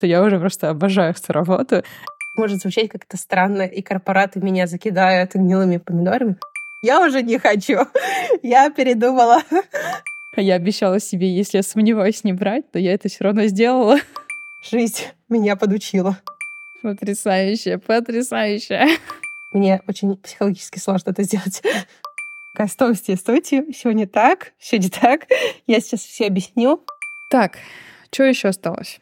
Я 0.00 0.22
уже 0.22 0.38
просто 0.38 0.70
обожаю 0.70 1.12
эту 1.12 1.32
работу. 1.32 1.82
Может 2.36 2.60
звучать 2.60 2.88
как-то 2.88 3.16
странно, 3.16 3.62
и 3.62 3.82
корпораты 3.82 4.40
меня 4.40 4.66
закидают 4.66 5.34
гнилыми 5.34 5.78
помидорами. 5.78 6.36
Я 6.82 7.04
уже 7.04 7.22
не 7.22 7.38
хочу. 7.38 7.78
Я 8.42 8.70
передумала. 8.70 9.42
Я 10.36 10.54
обещала 10.54 11.00
себе, 11.00 11.34
если 11.34 11.56
я 11.56 11.62
сомневаюсь 11.64 12.22
не 12.22 12.32
брать, 12.32 12.70
то 12.70 12.78
я 12.78 12.92
это 12.94 13.08
все 13.08 13.24
равно 13.24 13.46
сделала. 13.46 13.98
Жизнь 14.62 15.02
меня 15.28 15.56
подучила. 15.56 16.16
Потрясающе, 16.80 17.78
потрясающе. 17.78 18.86
Мне 19.50 19.82
очень 19.88 20.16
психологически 20.16 20.78
сложно 20.78 21.10
это 21.10 21.24
сделать. 21.24 21.62
Стойте, 22.68 23.16
стойте, 23.16 23.64
все 23.72 23.90
не 23.90 24.06
так, 24.06 24.52
все 24.58 24.78
не 24.78 24.90
так. 24.90 25.26
Я 25.66 25.80
сейчас 25.80 26.02
все 26.02 26.26
объясню. 26.26 26.84
Так, 27.30 27.58
что 28.12 28.24
еще 28.24 28.48
осталось? 28.48 29.00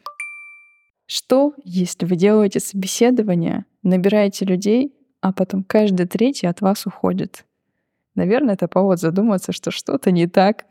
Что, 1.07 1.53
если 1.63 2.05
вы 2.05 2.17
делаете 2.17 2.59
собеседование, 2.59 3.65
набираете 3.81 4.43
людей, 4.43 4.93
а 5.21 5.31
потом 5.31 5.63
каждый 5.63 6.05
третий 6.05 6.47
от 6.47 6.61
вас 6.61 6.85
уходит? 6.85 7.45
Наверное, 8.15 8.55
это 8.55 8.67
повод 8.67 8.99
задуматься, 8.99 9.53
что 9.53 9.71
что-то 9.71 10.11
не 10.11 10.27
так. 10.27 10.65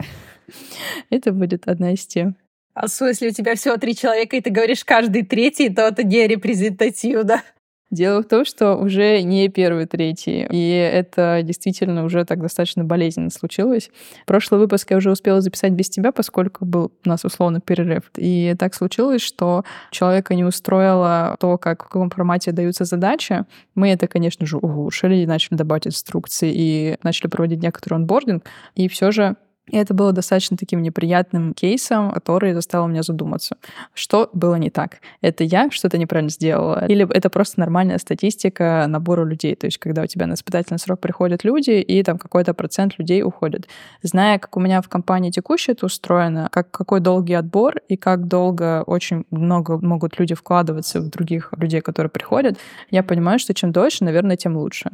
Это 1.11 1.33
будет 1.33 1.69
одна 1.69 1.95
из 1.95 2.07
тем. 2.07 2.37
А 2.75 2.89
смысле, 2.89 3.29
у 3.29 3.33
тебя 3.33 3.55
всего 3.55 3.77
три 3.79 3.97
человека, 3.97 4.37
и 4.37 4.41
ты 4.41 4.51
говоришь 4.51 4.85
каждый 4.85 5.23
третий, 5.25 5.71
то 5.71 5.83
это 5.83 6.03
не 6.03 6.27
репрезентативно. 6.27 7.43
Дело 7.91 8.21
в 8.21 8.27
том, 8.27 8.45
что 8.45 8.75
уже 8.75 9.23
не 9.23 9.49
первый, 9.49 9.87
третий, 9.87 10.45
и 10.51 10.71
это 10.71 11.41
действительно 11.45 12.05
уже 12.05 12.25
так 12.25 12.43
достаточно 12.43 12.83
болезненно 12.83 13.31
случилось. 13.31 13.91
Прошлый 14.27 14.59
выпуск 14.59 14.91
я 14.91 14.97
уже 14.97 15.13
успела 15.13 15.41
записать 15.41 15.71
без 15.71 15.89
тебя, 15.89 16.11
поскольку 16.11 16.65
был 16.65 16.91
у 17.05 17.09
нас 17.09 17.25
условно 17.25 17.61
перерыв. 17.61 18.11
И 18.17 18.57
так 18.59 18.75
случилось, 18.75 19.23
что 19.23 19.65
человека 19.93 20.35
не 20.35 20.43
устроило 20.43 21.37
то, 21.39 21.59
как 21.59 21.85
в 21.85 21.89
каком 21.89 22.11
формате 22.11 22.51
даются 22.51 22.85
задачи. 22.85 23.45
Мы 23.77 23.91
это, 23.91 24.09
конечно 24.09 24.47
же, 24.47 24.57
улучшили 24.57 25.17
и 25.17 25.27
начали 25.27 25.57
добавить 25.57 25.87
инструкции, 25.87 26.53
и 26.53 26.97
начали 27.05 27.29
проводить 27.29 27.63
некоторый 27.63 27.95
онбординг. 27.95 28.45
И 28.75 28.89
все 28.89 29.13
же 29.13 29.37
и 29.69 29.77
это 29.77 29.95
было 29.95 30.13
достаточно 30.13 30.57
таким 30.57 30.83
неприятным 30.83 31.53
кейсом, 31.53 32.13
который 32.13 32.55
заставил 32.55 32.87
меня 32.87 33.03
задуматься, 33.03 33.57
что 33.95 34.31
было 34.33 34.55
не 34.55 34.71
так. 34.71 34.99
Это 35.23 35.43
я 35.43 35.71
что-то 35.71 35.99
неправильно 35.99 36.31
сделала? 36.31 36.87
Или 36.87 37.07
это 37.13 37.31
просто 37.31 37.59
нормальная 37.59 37.99
статистика 37.99 38.87
набора 38.89 39.25
людей? 39.25 39.57
То 39.57 39.67
есть 39.67 39.79
когда 39.79 40.03
у 40.03 40.07
тебя 40.07 40.27
на 40.27 40.35
испытательный 40.35 40.79
срок 40.79 41.01
приходят 41.01 41.43
люди, 41.43 41.71
и 41.71 42.03
там 42.05 42.17
какой-то 42.19 42.55
процент 42.55 42.97
людей 42.99 43.23
уходит. 43.25 43.69
Зная, 44.03 44.39
как 44.39 44.57
у 44.57 44.61
меня 44.61 44.81
в 44.83 44.89
компании 44.89 45.31
текущее 45.31 45.75
это 45.75 45.87
устроено, 45.87 46.49
как, 46.53 46.71
какой 46.71 47.01
долгий 47.01 47.35
отбор 47.35 47.79
и 47.89 47.97
как 47.97 48.29
долго 48.29 48.85
очень 48.87 49.25
много 49.31 49.79
могут 49.79 50.19
люди 50.21 50.35
вкладываться 50.35 51.01
в 51.01 51.09
других 51.09 51.53
людей, 51.57 51.81
которые 51.81 52.11
приходят, 52.11 52.57
я 52.91 53.03
понимаю, 53.03 53.41
что 53.41 53.53
чем 53.53 53.73
дольше, 53.73 54.05
наверное, 54.05 54.37
тем 54.37 54.57
лучше. 54.57 54.93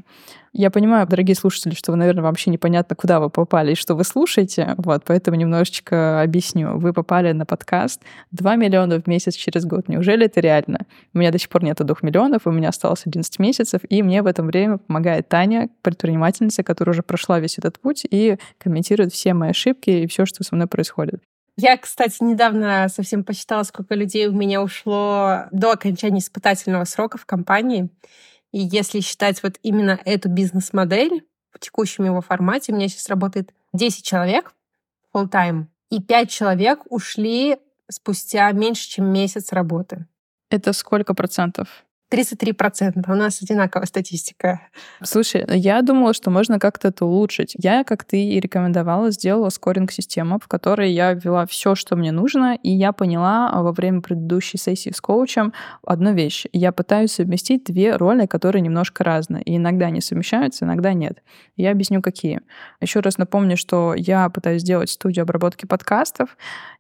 Я 0.55 0.71
понимаю, 0.71 1.07
дорогие 1.07 1.35
слушатели, 1.35 1.75
что 1.75 1.97
наверное, 1.97 2.23
вообще 2.23 2.51
непонятно, 2.51 2.95
куда 2.95 3.21
вы 3.21 3.31
попали 3.31 3.73
и 3.73 3.75
что 3.75 3.95
вы 3.95 4.05
слушаете. 4.05 4.75
Вот, 4.77 5.03
поэтому 5.07 5.39
немножечко 5.39 6.21
объясню. 6.21 6.79
Вы 6.79 6.93
попали 6.93 7.33
на 7.33 7.47
подкаст 7.47 8.03
2 8.33 8.57
миллиона 8.57 9.01
в 9.01 9.07
месяц 9.07 9.35
через 9.35 9.65
год. 9.65 9.89
Неужели 9.89 10.27
это 10.27 10.41
реально? 10.41 10.81
У 11.15 11.19
меня 11.19 11.31
до 11.31 11.39
сих 11.39 11.49
пор 11.49 11.65
нет 11.65 11.79
2 11.79 11.97
миллионов, 12.03 12.43
у 12.45 12.51
меня 12.51 12.69
осталось 12.69 13.07
11 13.07 13.39
месяцев, 13.39 13.81
и 13.89 14.03
мне 14.03 14.21
в 14.23 14.27
это 14.27 14.43
время 14.43 14.77
помогает 14.77 15.27
Таня, 15.29 15.71
предпринимательница, 15.81 16.63
которая 16.63 16.93
уже 16.93 17.03
прошла 17.03 17.41
весь 17.41 17.57
этот 17.57 17.81
путь 17.81 18.07
и 18.11 18.37
комментирует 18.59 19.15
все 19.15 19.33
мои 19.33 19.51
ошибки 19.51 19.89
и 19.89 20.07
все, 20.07 20.27
что 20.27 20.45
со 20.45 20.55
мной 20.55 20.67
происходит. 20.67 21.23
Я, 21.57 21.79
кстати, 21.79 22.23
недавно 22.23 22.89
совсем 22.89 23.25
посчитала, 23.25 23.63
сколько 23.63 23.95
людей 23.95 24.27
у 24.27 24.33
меня 24.33 24.63
ушло 24.63 25.45
до 25.51 25.73
окончания 25.73 26.19
испытательного 26.19 26.85
срока 26.85 27.19
в 27.19 27.25
компании. 27.25 27.89
И 28.53 28.59
если 28.61 29.01
считать 29.01 29.43
вот 29.43 29.59
именно 29.63 29.99
эту 30.05 30.29
бизнес-модель 30.29 31.27
в 31.53 31.59
текущем 31.59 32.05
его 32.05 32.21
формате, 32.21 32.73
у 32.73 32.77
меня 32.77 32.89
сейчас 32.89 33.09
работает 33.09 33.53
10 33.73 34.05
человек 34.05 34.55
full 35.13 35.29
time, 35.31 35.67
и 35.91 36.01
5 36.01 36.31
человек 36.31 36.81
ушли 36.91 37.59
спустя 37.91 38.51
меньше, 38.53 38.89
чем 38.89 39.07
месяц 39.13 39.53
работы. 39.53 40.07
Это 40.51 40.73
сколько 40.73 41.15
процентов? 41.15 41.85
33%. 42.13 43.11
У 43.11 43.15
нас 43.15 43.41
одинаковая 43.43 43.87
статистика. 43.87 44.61
Слушай, 45.03 45.45
я 45.49 45.81
думала, 45.83 46.13
что 46.13 46.31
можно 46.31 46.59
как-то 46.59 46.89
это 46.89 47.07
улучшить. 47.07 47.55
Я, 47.59 47.85
как 47.85 48.05
ты 48.05 48.23
и 48.23 48.41
рекомендовала, 48.41 49.11
сделала 49.11 49.49
скоринг-систему, 49.49 50.39
в 50.39 50.47
которой 50.47 50.93
я 50.93 51.13
ввела 51.15 51.47
все, 51.47 51.75
что 51.75 51.97
мне 51.97 52.13
нужно, 52.13 52.59
и 52.63 52.71
я 52.71 52.93
поняла 52.93 53.51
во 53.63 53.73
время 53.73 54.03
предыдущей 54.03 54.59
сессии 54.59 54.91
с 54.95 55.01
коучем 55.01 55.53
одну 55.85 56.13
вещь. 56.13 56.47
Я 56.53 56.73
пытаюсь 56.73 57.13
совместить 57.13 57.65
две 57.65 57.97
роли, 57.97 58.27
которые 58.27 58.63
немножко 58.63 59.05
разные. 59.05 59.43
И 59.45 59.57
иногда 59.57 59.87
они 59.87 60.01
совмещаются, 60.01 60.65
иногда 60.65 60.93
нет. 60.93 61.23
Я 61.57 61.71
объясню, 61.71 62.03
какие. 62.03 62.41
Еще 62.81 63.01
раз 63.01 63.19
напомню, 63.19 63.57
что 63.57 63.95
я 63.97 64.29
пытаюсь 64.29 64.63
сделать 64.63 64.91
студию 64.91 65.23
обработки 65.23 65.67
подкастов, 65.67 66.37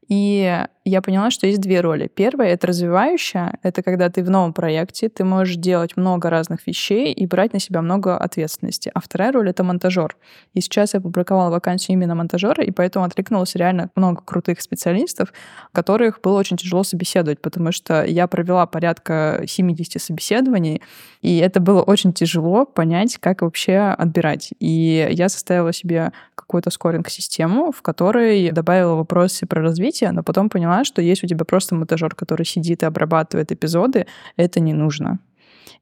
и 0.09 0.66
я 0.84 1.00
поняла, 1.00 1.31
что 1.31 1.47
есть 1.47 1.60
две 1.60 1.81
роли. 1.81 2.10
Первая— 2.12 2.48
это 2.54 2.66
развивающая. 2.66 3.59
Это 3.62 3.82
когда 3.82 4.09
ты 4.09 4.25
в 4.25 4.31
новом 4.31 4.53
проекте, 4.53 5.09
ты 5.09 5.25
можешь 5.25 5.56
делать 5.56 5.97
много 5.97 6.28
разных 6.28 6.66
вещей 6.66 7.12
и 7.12 7.26
брать 7.26 7.53
на 7.53 7.60
себя 7.60 7.82
много 7.82 8.16
ответственности. 8.16 8.91
А 8.92 9.00
вторая 9.00 9.31
роль— 9.32 9.48
это 9.50 9.62
монтажер. 9.62 10.16
И 10.54 10.60
сейчас 10.60 10.94
я 10.94 11.00
опубликовала 11.00 11.50
вакансию 11.50 11.97
именно 11.97 12.16
монтажера, 12.16 12.65
и 12.65 12.72
поэтому 12.72 13.04
откликнулось 13.04 13.54
реально 13.54 13.91
много 13.94 14.22
крутых 14.22 14.60
специалистов, 14.60 15.32
которых 15.71 16.21
было 16.21 16.38
очень 16.38 16.56
тяжело 16.56 16.82
собеседовать, 16.82 17.41
потому 17.41 17.71
что 17.71 18.04
я 18.04 18.26
провела 18.26 18.66
порядка 18.66 19.44
70 19.47 20.03
собеседований, 20.03 20.82
и 21.21 21.38
это 21.38 21.60
было 21.60 21.82
очень 21.82 22.12
тяжело 22.12 22.65
понять, 22.65 23.19
как 23.19 23.42
вообще 23.42 23.78
отбирать. 23.97 24.50
И 24.59 25.09
я 25.12 25.28
составила 25.28 25.72
себе 25.72 26.12
какую-то 26.34 26.71
скоринг-систему, 26.71 27.71
в 27.71 27.82
которой 27.82 28.50
добавила 28.50 28.94
вопросы 28.94 29.47
про 29.47 29.62
развитие, 29.62 30.10
но 30.10 30.22
потом 30.22 30.48
поняла, 30.48 30.72
поняла, 30.72 30.84
что 30.84 31.03
есть 31.03 31.25
у 31.25 31.27
тебя 31.27 31.44
просто 31.44 31.75
монтажер, 31.75 32.15
который 32.15 32.47
сидит 32.47 32.83
и 32.83 32.87
обрабатывает 32.87 33.53
эпизоды, 33.53 34.06
это 34.37 34.60
не 34.60 34.72
нужно. 34.72 35.19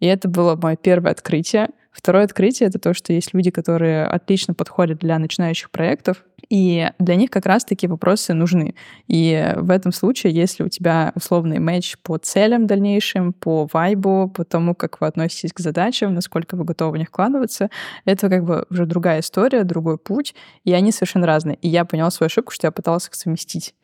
И 0.01 0.07
это 0.07 0.29
было 0.29 0.57
мое 0.57 0.77
первое 0.77 1.13
открытие. 1.13 1.69
Второе 1.93 2.25
открытие— 2.25 2.69
это 2.71 2.79
то, 2.79 2.95
что 2.95 3.13
есть 3.13 3.35
люди, 3.35 3.51
которые 3.51 4.05
отлично 4.05 4.55
подходят 4.55 4.99
для 4.99 5.19
начинающих 5.19 5.71
проектов, 5.71 6.25
и 6.49 6.91
для 6.99 7.17
них 7.17 7.31
как 7.31 7.47
раз 7.47 7.65
такие 7.65 7.89
вопросы 7.89 8.35
нужны. 8.35 8.75
И 9.07 9.53
в 9.57 9.71
этом 9.71 9.93
случае, 9.93 10.33
если 10.33 10.63
у 10.63 10.69
тебя 10.69 11.13
условный 11.15 11.59
матч 11.59 11.97
по 12.03 12.17
целям 12.19 12.67
дальнейшим, 12.67 13.33
по 13.33 13.69
вайбу, 13.73 14.31
по 14.35 14.45
тому, 14.45 14.75
как 14.75 15.01
вы 15.01 15.07
относитесь 15.07 15.53
к 15.53 15.61
задачам, 15.61 16.15
насколько 16.15 16.57
вы 16.57 16.65
готовы 16.65 16.93
в 16.93 16.97
них 16.97 17.09
вкладываться, 17.09 17.71
это 18.05 18.29
как 18.29 18.45
бы 18.45 18.67
уже 18.71 18.87
другая 18.87 19.21
история, 19.21 19.65
другой 19.65 19.99
путь, 19.99 20.35
и 20.65 20.73
они 20.73 20.93
совершенно 20.93 21.27
разные. 21.27 21.57
И 21.57 21.69
я 21.69 21.85
поняла 21.85 22.11
свою 22.11 22.29
ошибку, 22.29 22.53
что 22.53 22.67
я 22.67 22.73
пыталась 22.73 23.07
их 23.07 23.15
совместить. 23.15 23.75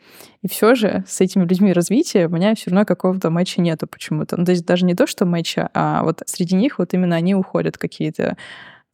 И 0.42 0.48
все 0.48 0.74
же 0.74 1.04
с 1.06 1.20
этими 1.20 1.44
людьми 1.44 1.72
развития 1.72 2.26
у 2.26 2.30
меня 2.30 2.54
все 2.54 2.70
равно 2.70 2.84
какого-то 2.84 3.30
матча 3.30 3.60
нету 3.60 3.86
почему-то. 3.86 4.36
Ну, 4.36 4.44
то 4.44 4.52
есть 4.52 4.64
даже 4.64 4.84
не 4.84 4.94
то, 4.94 5.06
что 5.06 5.24
матча, 5.24 5.70
а 5.74 6.02
вот 6.04 6.22
среди 6.26 6.56
них 6.56 6.78
вот 6.78 6.94
именно 6.94 7.16
они 7.16 7.34
уходят 7.34 7.78
какие-то 7.78 8.36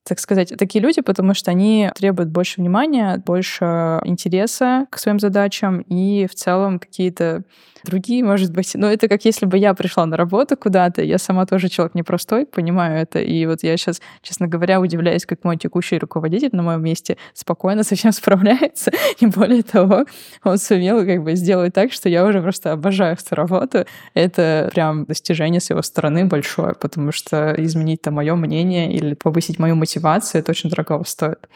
так 0.04 0.18
сказать, 0.18 0.52
такие 0.58 0.82
люди, 0.82 1.00
потому 1.00 1.34
что 1.34 1.50
они 1.50 1.90
требуют 1.94 2.30
больше 2.30 2.60
внимания, 2.60 3.22
больше 3.24 4.00
интереса 4.04 4.86
к 4.90 4.98
своим 4.98 5.20
задачам 5.20 5.80
и 5.82 6.26
в 6.26 6.34
целом 6.34 6.78
какие-то 6.78 7.44
другие, 7.84 8.24
может 8.24 8.52
быть. 8.52 8.72
Но 8.74 8.90
это 8.90 9.08
как 9.08 9.24
если 9.24 9.46
бы 9.46 9.58
я 9.58 9.74
пришла 9.74 10.06
на 10.06 10.16
работу 10.16 10.56
куда-то, 10.56 11.02
я 11.02 11.18
сама 11.18 11.46
тоже 11.46 11.68
человек 11.68 11.94
непростой, 11.94 12.46
понимаю 12.46 13.00
это. 13.00 13.20
И 13.20 13.46
вот 13.46 13.62
я 13.62 13.76
сейчас, 13.76 14.00
честно 14.22 14.46
говоря, 14.46 14.80
удивляюсь, 14.80 15.26
как 15.26 15.44
мой 15.44 15.56
текущий 15.56 15.98
руководитель 15.98 16.50
на 16.52 16.62
моем 16.62 16.82
месте 16.82 17.16
спокойно 17.34 17.82
со 17.84 17.94
всем 17.94 18.12
справляется. 18.12 18.90
И 19.20 19.26
более 19.26 19.62
того, 19.62 20.04
он 20.44 20.58
сумел 20.58 21.04
как 21.04 21.22
бы 21.22 21.34
сделать 21.34 21.74
так, 21.74 21.92
что 21.92 22.08
я 22.08 22.24
уже 22.24 22.40
просто 22.40 22.72
обожаю 22.72 23.16
эту 23.16 23.34
работу. 23.34 23.84
Это 24.14 24.70
прям 24.72 25.04
достижение 25.04 25.60
с 25.60 25.70
его 25.70 25.82
стороны 25.82 26.24
большое, 26.24 26.74
потому 26.74 27.12
что 27.12 27.54
изменить 27.58 28.02
там 28.02 28.14
мое 28.14 28.34
мнение 28.34 28.92
или 28.92 29.14
повысить 29.14 29.58
мою 29.58 29.76
мотивацию, 29.76 29.91
это 30.00 30.52
очень 30.52 30.70
дорого 30.70 31.02
стоит. 31.04 31.48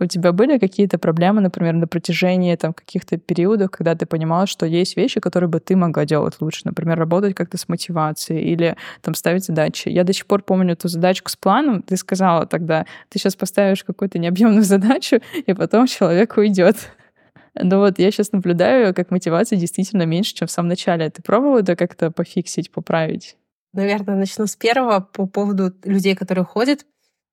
У 0.00 0.06
тебя 0.06 0.32
были 0.32 0.58
какие-то 0.58 0.98
проблемы, 0.98 1.40
например, 1.40 1.74
на 1.74 1.88
протяжении 1.88 2.54
там 2.54 2.72
каких-то 2.72 3.18
периодов, 3.18 3.70
когда 3.70 3.94
ты 3.94 4.06
понимала, 4.06 4.46
что 4.46 4.64
есть 4.64 4.96
вещи, 4.96 5.20
которые 5.20 5.48
бы 5.48 5.58
ты 5.58 5.74
могла 5.74 6.04
делать 6.04 6.34
лучше, 6.40 6.60
например, 6.64 6.98
работать 6.98 7.34
как-то 7.34 7.58
с 7.58 7.68
мотивацией 7.68 8.52
или 8.52 8.76
там 9.02 9.14
ставить 9.14 9.44
задачи. 9.44 9.88
Я 9.88 10.04
до 10.04 10.12
сих 10.12 10.26
пор 10.26 10.42
помню 10.42 10.74
эту 10.74 10.88
задачку 10.88 11.30
с 11.30 11.36
планом. 11.36 11.82
Ты 11.82 11.96
сказала 11.96 12.46
тогда, 12.46 12.86
ты 13.08 13.18
сейчас 13.18 13.34
поставишь 13.34 13.82
какую-то 13.82 14.18
необъемную 14.18 14.62
задачу, 14.64 15.20
и 15.46 15.52
потом 15.52 15.86
человек 15.86 16.36
уйдет. 16.36 16.76
Но 17.60 17.78
вот 17.78 17.98
я 17.98 18.10
сейчас 18.12 18.30
наблюдаю, 18.30 18.94
как 18.94 19.10
мотивация 19.10 19.58
действительно 19.58 20.04
меньше, 20.04 20.34
чем 20.34 20.46
в 20.46 20.50
самом 20.50 20.68
начале. 20.68 21.10
Ты 21.10 21.22
пробовала 21.22 21.58
это 21.58 21.74
как-то 21.74 22.12
пофиксить, 22.12 22.70
поправить? 22.70 23.36
Наверное, 23.72 24.14
начну 24.14 24.46
с 24.46 24.54
первого 24.54 25.00
по 25.00 25.26
поводу 25.26 25.72
людей, 25.84 26.14
которые 26.14 26.44
ходят. 26.44 26.86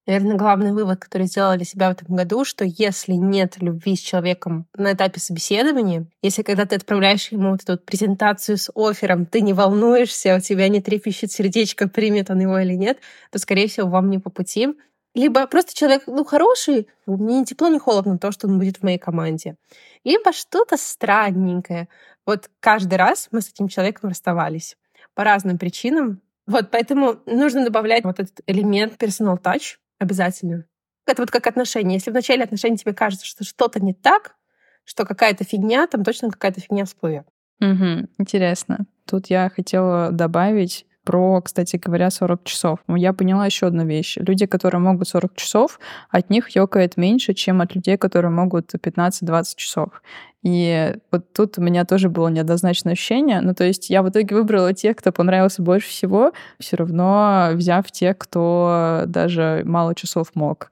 Наверное, 0.08 0.38
главный 0.38 0.72
вывод, 0.72 1.00
который 1.00 1.26
сделала 1.26 1.56
для 1.56 1.66
себя 1.66 1.90
в 1.90 1.94
этом 1.94 2.16
году, 2.16 2.46
что 2.46 2.64
если 2.64 3.14
нет 3.14 3.58
любви 3.60 3.96
с 3.96 4.02
человеком 4.02 4.68
на 4.76 4.94
этапе 4.94 5.20
собеседования, 5.20 6.06
если 6.22 6.44
когда 6.44 6.66
ты 6.66 6.76
отправляешь 6.76 7.32
ему 7.32 7.50
вот 7.52 7.64
эту 7.64 7.72
вот 7.74 7.86
презентацию 7.86 8.58
с 8.58 8.70
оффером, 8.76 9.26
ты 9.26 9.42
не 9.42 9.54
волнуешься, 9.54 10.36
у 10.36 10.40
тебя 10.40 10.68
не 10.70 10.80
трепещет 10.80 11.32
сердечко, 11.32 11.90
примет 11.90 12.30
он 12.30 12.40
его 12.40 12.60
или 12.60 12.74
нет, 12.74 13.00
то, 13.32 13.40
скорее 13.40 13.68
всего, 13.68 13.90
вам 13.90 14.12
не 14.12 14.20
по 14.20 14.30
пути. 14.30 14.76
Либо 15.16 15.48
просто 15.48 15.74
человек, 15.74 16.04
ну, 16.06 16.24
хороший, 16.24 16.88
мне 17.08 17.40
ни 17.40 17.44
тепло, 17.44 17.70
ни 17.70 17.80
холодно 17.80 18.20
то, 18.20 18.32
что 18.32 18.48
он 18.48 18.60
будет 18.60 18.78
в 18.78 18.84
моей 18.84 19.00
команде. 19.00 19.56
Либо 20.04 20.34
что-то 20.34 20.78
странненькое. 20.78 21.88
Вот 22.28 22.52
каждый 22.60 22.96
раз 22.96 23.30
мы 23.32 23.42
с 23.42 23.50
этим 23.50 23.70
человеком 23.70 24.10
расставались 24.12 24.78
по 25.16 25.24
разным 25.24 25.58
причинам. 25.58 26.22
Вот 26.46 26.70
поэтому 26.70 27.22
нужно 27.26 27.64
добавлять 27.64 28.04
вот 28.04 28.20
этот 28.20 28.42
элемент 28.46 29.02
personal 29.02 29.42
touch, 29.42 29.78
Обязательно. 30.00 30.66
Это 31.06 31.22
вот 31.22 31.32
как 31.32 31.48
отношения. 31.48 31.96
Если 31.96 32.12
в 32.12 32.14
начале 32.14 32.44
отношений 32.44 32.78
тебе 32.78 32.94
кажется, 32.94 33.26
что 33.26 33.44
что-то 33.44 33.80
не 33.80 33.94
так, 33.94 34.36
что 34.84 35.06
какая-то 35.06 35.44
фигня, 35.44 35.88
там 35.88 36.04
точно 36.04 36.32
какая-то 36.32 36.62
фигня 36.62 36.86
всплывет. 36.86 37.28
Угу, 37.62 38.10
интересно. 38.18 38.86
Тут 39.06 39.28
я 39.28 39.50
хотела 39.50 40.12
добавить 40.12 40.86
про, 41.06 41.42
кстати 41.42 41.78
говоря, 41.78 42.10
40 42.10 42.44
часов. 42.44 42.80
Я 42.88 43.14
поняла 43.14 43.46
еще 43.46 43.68
одну 43.68 43.86
вещь. 43.86 44.18
Люди, 44.18 44.46
которые 44.46 44.82
могут 44.82 45.08
40 45.08 45.36
часов, 45.36 45.80
от 46.10 46.30
них 46.30 46.50
ёкает 46.50 46.98
меньше, 46.98 47.34
чем 47.34 47.62
от 47.62 47.76
людей, 47.76 47.98
которые 47.98 48.32
могут 48.32 48.74
15-20 48.74 49.44
часов. 49.56 50.02
И 50.44 50.96
вот 51.12 51.34
тут 51.34 51.58
у 51.58 51.62
меня 51.62 51.86
тоже 51.86 52.10
было 52.10 52.28
неоднозначное 52.28 52.94
ощущение. 52.94 53.42
Ну, 53.42 53.54
то 53.54 53.64
есть 53.64 53.90
я 53.90 54.04
в 54.04 54.10
итоге 54.10 54.36
выбрала 54.36 54.74
тех, 54.74 54.96
кто 54.96 55.12
понравился 55.12 55.62
больше 55.62 55.90
всего, 55.90 56.34
все 56.60 56.76
равно 56.76 57.50
взяв 57.54 57.90
тех, 57.92 58.18
кто 58.18 59.04
даже 59.08 59.64
мало 59.66 59.96
часов 59.96 60.28
мог. 60.36 60.70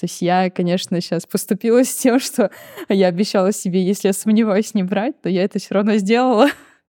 То 0.00 0.04
есть 0.04 0.22
я, 0.22 0.50
конечно, 0.50 1.00
сейчас 1.00 1.26
поступила 1.26 1.84
с 1.84 1.94
тем, 1.94 2.20
что 2.20 2.50
я 2.88 3.08
обещала 3.08 3.52
себе, 3.52 3.84
если 3.84 4.08
я 4.08 4.12
сомневаюсь 4.12 4.74
не 4.74 4.82
брать, 4.82 5.20
то 5.20 5.28
я 5.28 5.44
это 5.44 5.58
все 5.58 5.74
равно 5.74 5.96
сделала. 5.96 6.48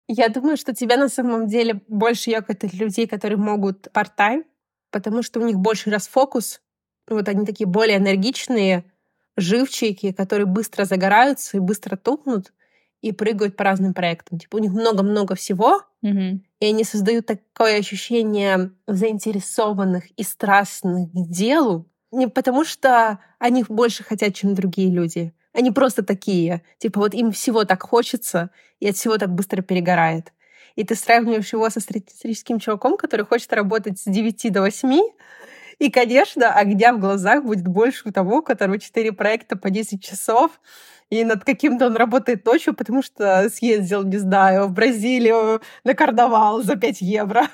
Я 0.08 0.30
думаю, 0.30 0.58
что 0.58 0.74
тебя 0.74 0.98
на 0.98 1.10
самом 1.10 1.48
деле 1.48 1.82
больше 1.88 2.30
ёкает 2.30 2.64
людей, 2.74 3.08
которые 3.08 3.38
могут 3.38 3.88
part-time, 3.88 4.46
потому 4.90 5.22
что 5.22 5.40
у 5.40 5.46
них 5.46 5.58
больше 5.58 5.90
расфокус. 5.90 6.62
Вот 7.08 7.28
они 7.28 7.46
такие 7.46 7.68
более 7.68 7.98
энергичные, 7.98 8.86
живчики, 9.36 10.12
которые 10.12 10.46
быстро 10.46 10.86
загораются 10.86 11.58
и 11.58 11.60
быстро 11.60 11.96
тухнут 11.96 12.54
и 13.02 13.12
прыгают 13.12 13.56
по 13.56 13.64
разным 13.64 13.94
проектам. 13.94 14.40
Типа 14.40 14.56
у 14.56 14.60
них 14.60 14.72
много-много 14.72 15.36
всего, 15.36 15.84
mm-hmm. 16.04 16.40
и 16.60 16.66
они 16.66 16.84
создают 16.84 17.28
такое 17.28 17.78
ощущение 17.78 18.72
заинтересованных 18.88 20.10
и 20.12 20.24
страстных 20.24 21.12
к 21.12 21.30
делу, 21.30 21.88
не 22.12 22.28
потому 22.28 22.66
что 22.66 23.20
они 23.40 23.64
больше 23.68 24.04
хотят, 24.04 24.34
чем 24.34 24.56
другие 24.56 24.90
люди, 24.90 25.34
они 25.58 25.72
просто 25.72 26.04
такие. 26.04 26.62
Типа 26.78 27.00
вот 27.00 27.14
им 27.14 27.32
всего 27.32 27.66
так 27.66 27.82
хочется, 27.82 28.52
и 28.80 28.88
от 28.88 28.96
всего 28.96 29.18
так 29.18 29.34
быстро 29.34 29.64
перегорает. 29.64 30.32
И 30.76 30.84
ты 30.84 30.94
сравниваешь 30.94 31.52
его 31.52 31.68
со 31.72 31.80
статистическим 31.80 32.60
чуваком, 32.60 32.96
который 32.96 33.26
хочет 33.26 33.52
работать 33.54 34.00
с 34.00 34.04
9 34.04 34.54
до 34.54 34.62
8, 34.62 35.02
и, 35.80 35.92
конечно, 35.92 36.54
огня 36.54 36.94
в 36.94 37.00
глазах 37.00 37.44
будет 37.44 37.68
больше 37.68 38.10
у 38.10 38.12
того, 38.12 38.38
у 38.38 38.42
которого 38.42 38.80
4 38.80 39.12
проекта 39.14 39.58
по 39.58 39.70
10 39.70 40.04
часов, 40.04 40.60
и 41.10 41.24
над 41.24 41.44
каким-то 41.44 41.88
он 41.88 41.96
работает 41.96 42.46
ночью, 42.46 42.76
потому 42.76 43.02
что 43.02 43.50
съездил, 43.50 44.04
не 44.04 44.18
знаю, 44.18 44.68
в 44.68 44.74
Бразилию 44.74 45.62
на 45.84 45.94
карнавал 45.94 46.62
за 46.64 46.76
5 46.76 47.02
евро. 47.02 47.48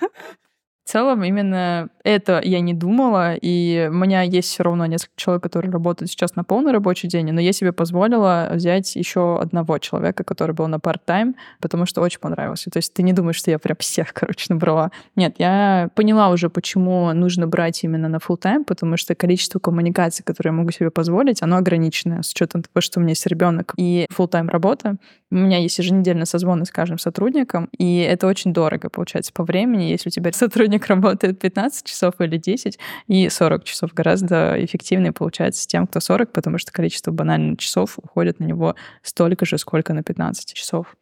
В 0.85 0.89
целом, 0.89 1.24
именно 1.24 1.89
это 2.03 2.41
я 2.44 2.59
не 2.59 2.74
думала, 2.74 3.35
и 3.35 3.88
у 3.89 3.94
меня 3.94 4.21
есть 4.24 4.50
все 4.50 4.63
равно 4.63 4.85
несколько 4.85 5.13
человек, 5.15 5.44
которые 5.44 5.71
работают 5.71 6.12
сейчас 6.12 6.35
на 6.35 6.44
полный 6.44 6.74
рабочий 6.74 7.07
день, 7.07 7.31
но 7.31 7.39
я 7.39 7.53
себе 7.53 7.71
позволила 7.71 8.50
взять 8.53 8.95
еще 8.97 9.39
одного 9.39 9.77
человека, 9.77 10.25
который 10.25 10.51
был 10.51 10.68
на 10.68 10.75
part-time, 10.75 11.35
потому 11.62 11.85
что 11.85 12.01
очень 12.01 12.19
понравился. 12.19 12.69
То 12.69 12.77
есть 12.77 12.94
ты 12.94 13.01
не 13.01 13.13
думаешь, 13.13 13.38
что 13.38 13.50
я 13.50 13.59
прям 13.59 13.77
всех, 13.80 14.13
короче, 14.13 14.47
набрала. 14.50 14.91
Нет, 15.15 15.35
я 15.38 15.89
поняла 15.95 16.30
уже, 16.30 16.50
почему 16.50 17.13
нужно 17.13 17.47
брать 17.47 17.81
именно 17.86 18.09
на 18.09 18.18
full-time, 18.18 18.65
потому 18.65 18.97
что 18.97 19.15
количество 19.15 19.59
коммуникаций, 19.59 20.25
которые 20.25 20.51
я 20.51 20.57
могу 20.57 20.71
себе 20.71 20.91
позволить, 20.91 21.41
оно 21.41 21.56
ограниченное, 21.56 22.24
с 22.24 22.31
учетом 22.31 22.62
того, 22.62 22.81
что 22.81 23.00
у 23.00 23.03
меня 23.03 23.12
есть 23.12 23.25
ребенок 23.25 23.74
и 23.77 24.06
full-time 24.12 24.50
работа. 24.50 24.97
У 25.31 25.36
меня 25.36 25.57
есть 25.57 25.79
еженедельно 25.79 26.25
созвоны 26.25 26.65
с 26.65 26.71
каждым 26.71 27.00
сотрудником, 27.00 27.69
и 27.77 28.00
это 28.00 28.27
очень 28.27 28.53
дорого 28.53 28.89
получается 28.89 29.31
по 29.33 29.44
времени, 29.44 29.86
если 29.86 30.09
у 30.09 30.12
тебя 30.12 30.31
сотрудник 30.33 30.73
сотрудник 30.74 30.88
работает 30.88 31.40
15 31.40 31.86
часов 31.86 32.16
или 32.20 32.38
10, 32.38 32.80
и 33.08 33.30
40 33.30 33.64
часов 33.64 33.94
гораздо 33.94 34.56
эффективнее 34.64 35.12
получается 35.12 35.68
тем, 35.68 35.88
кто 35.88 36.00
40, 36.00 36.31
потому 36.31 36.58
что 36.58 36.72
количество 36.72 37.12
банальных 37.12 37.60
часов 37.60 37.98
уходит 37.98 38.40
на 38.40 38.46
него 38.46 38.75
столько 39.02 39.46
же, 39.46 39.58
сколько 39.58 39.94
на 39.94 40.04
15 40.04 40.54
часов. 40.54 40.96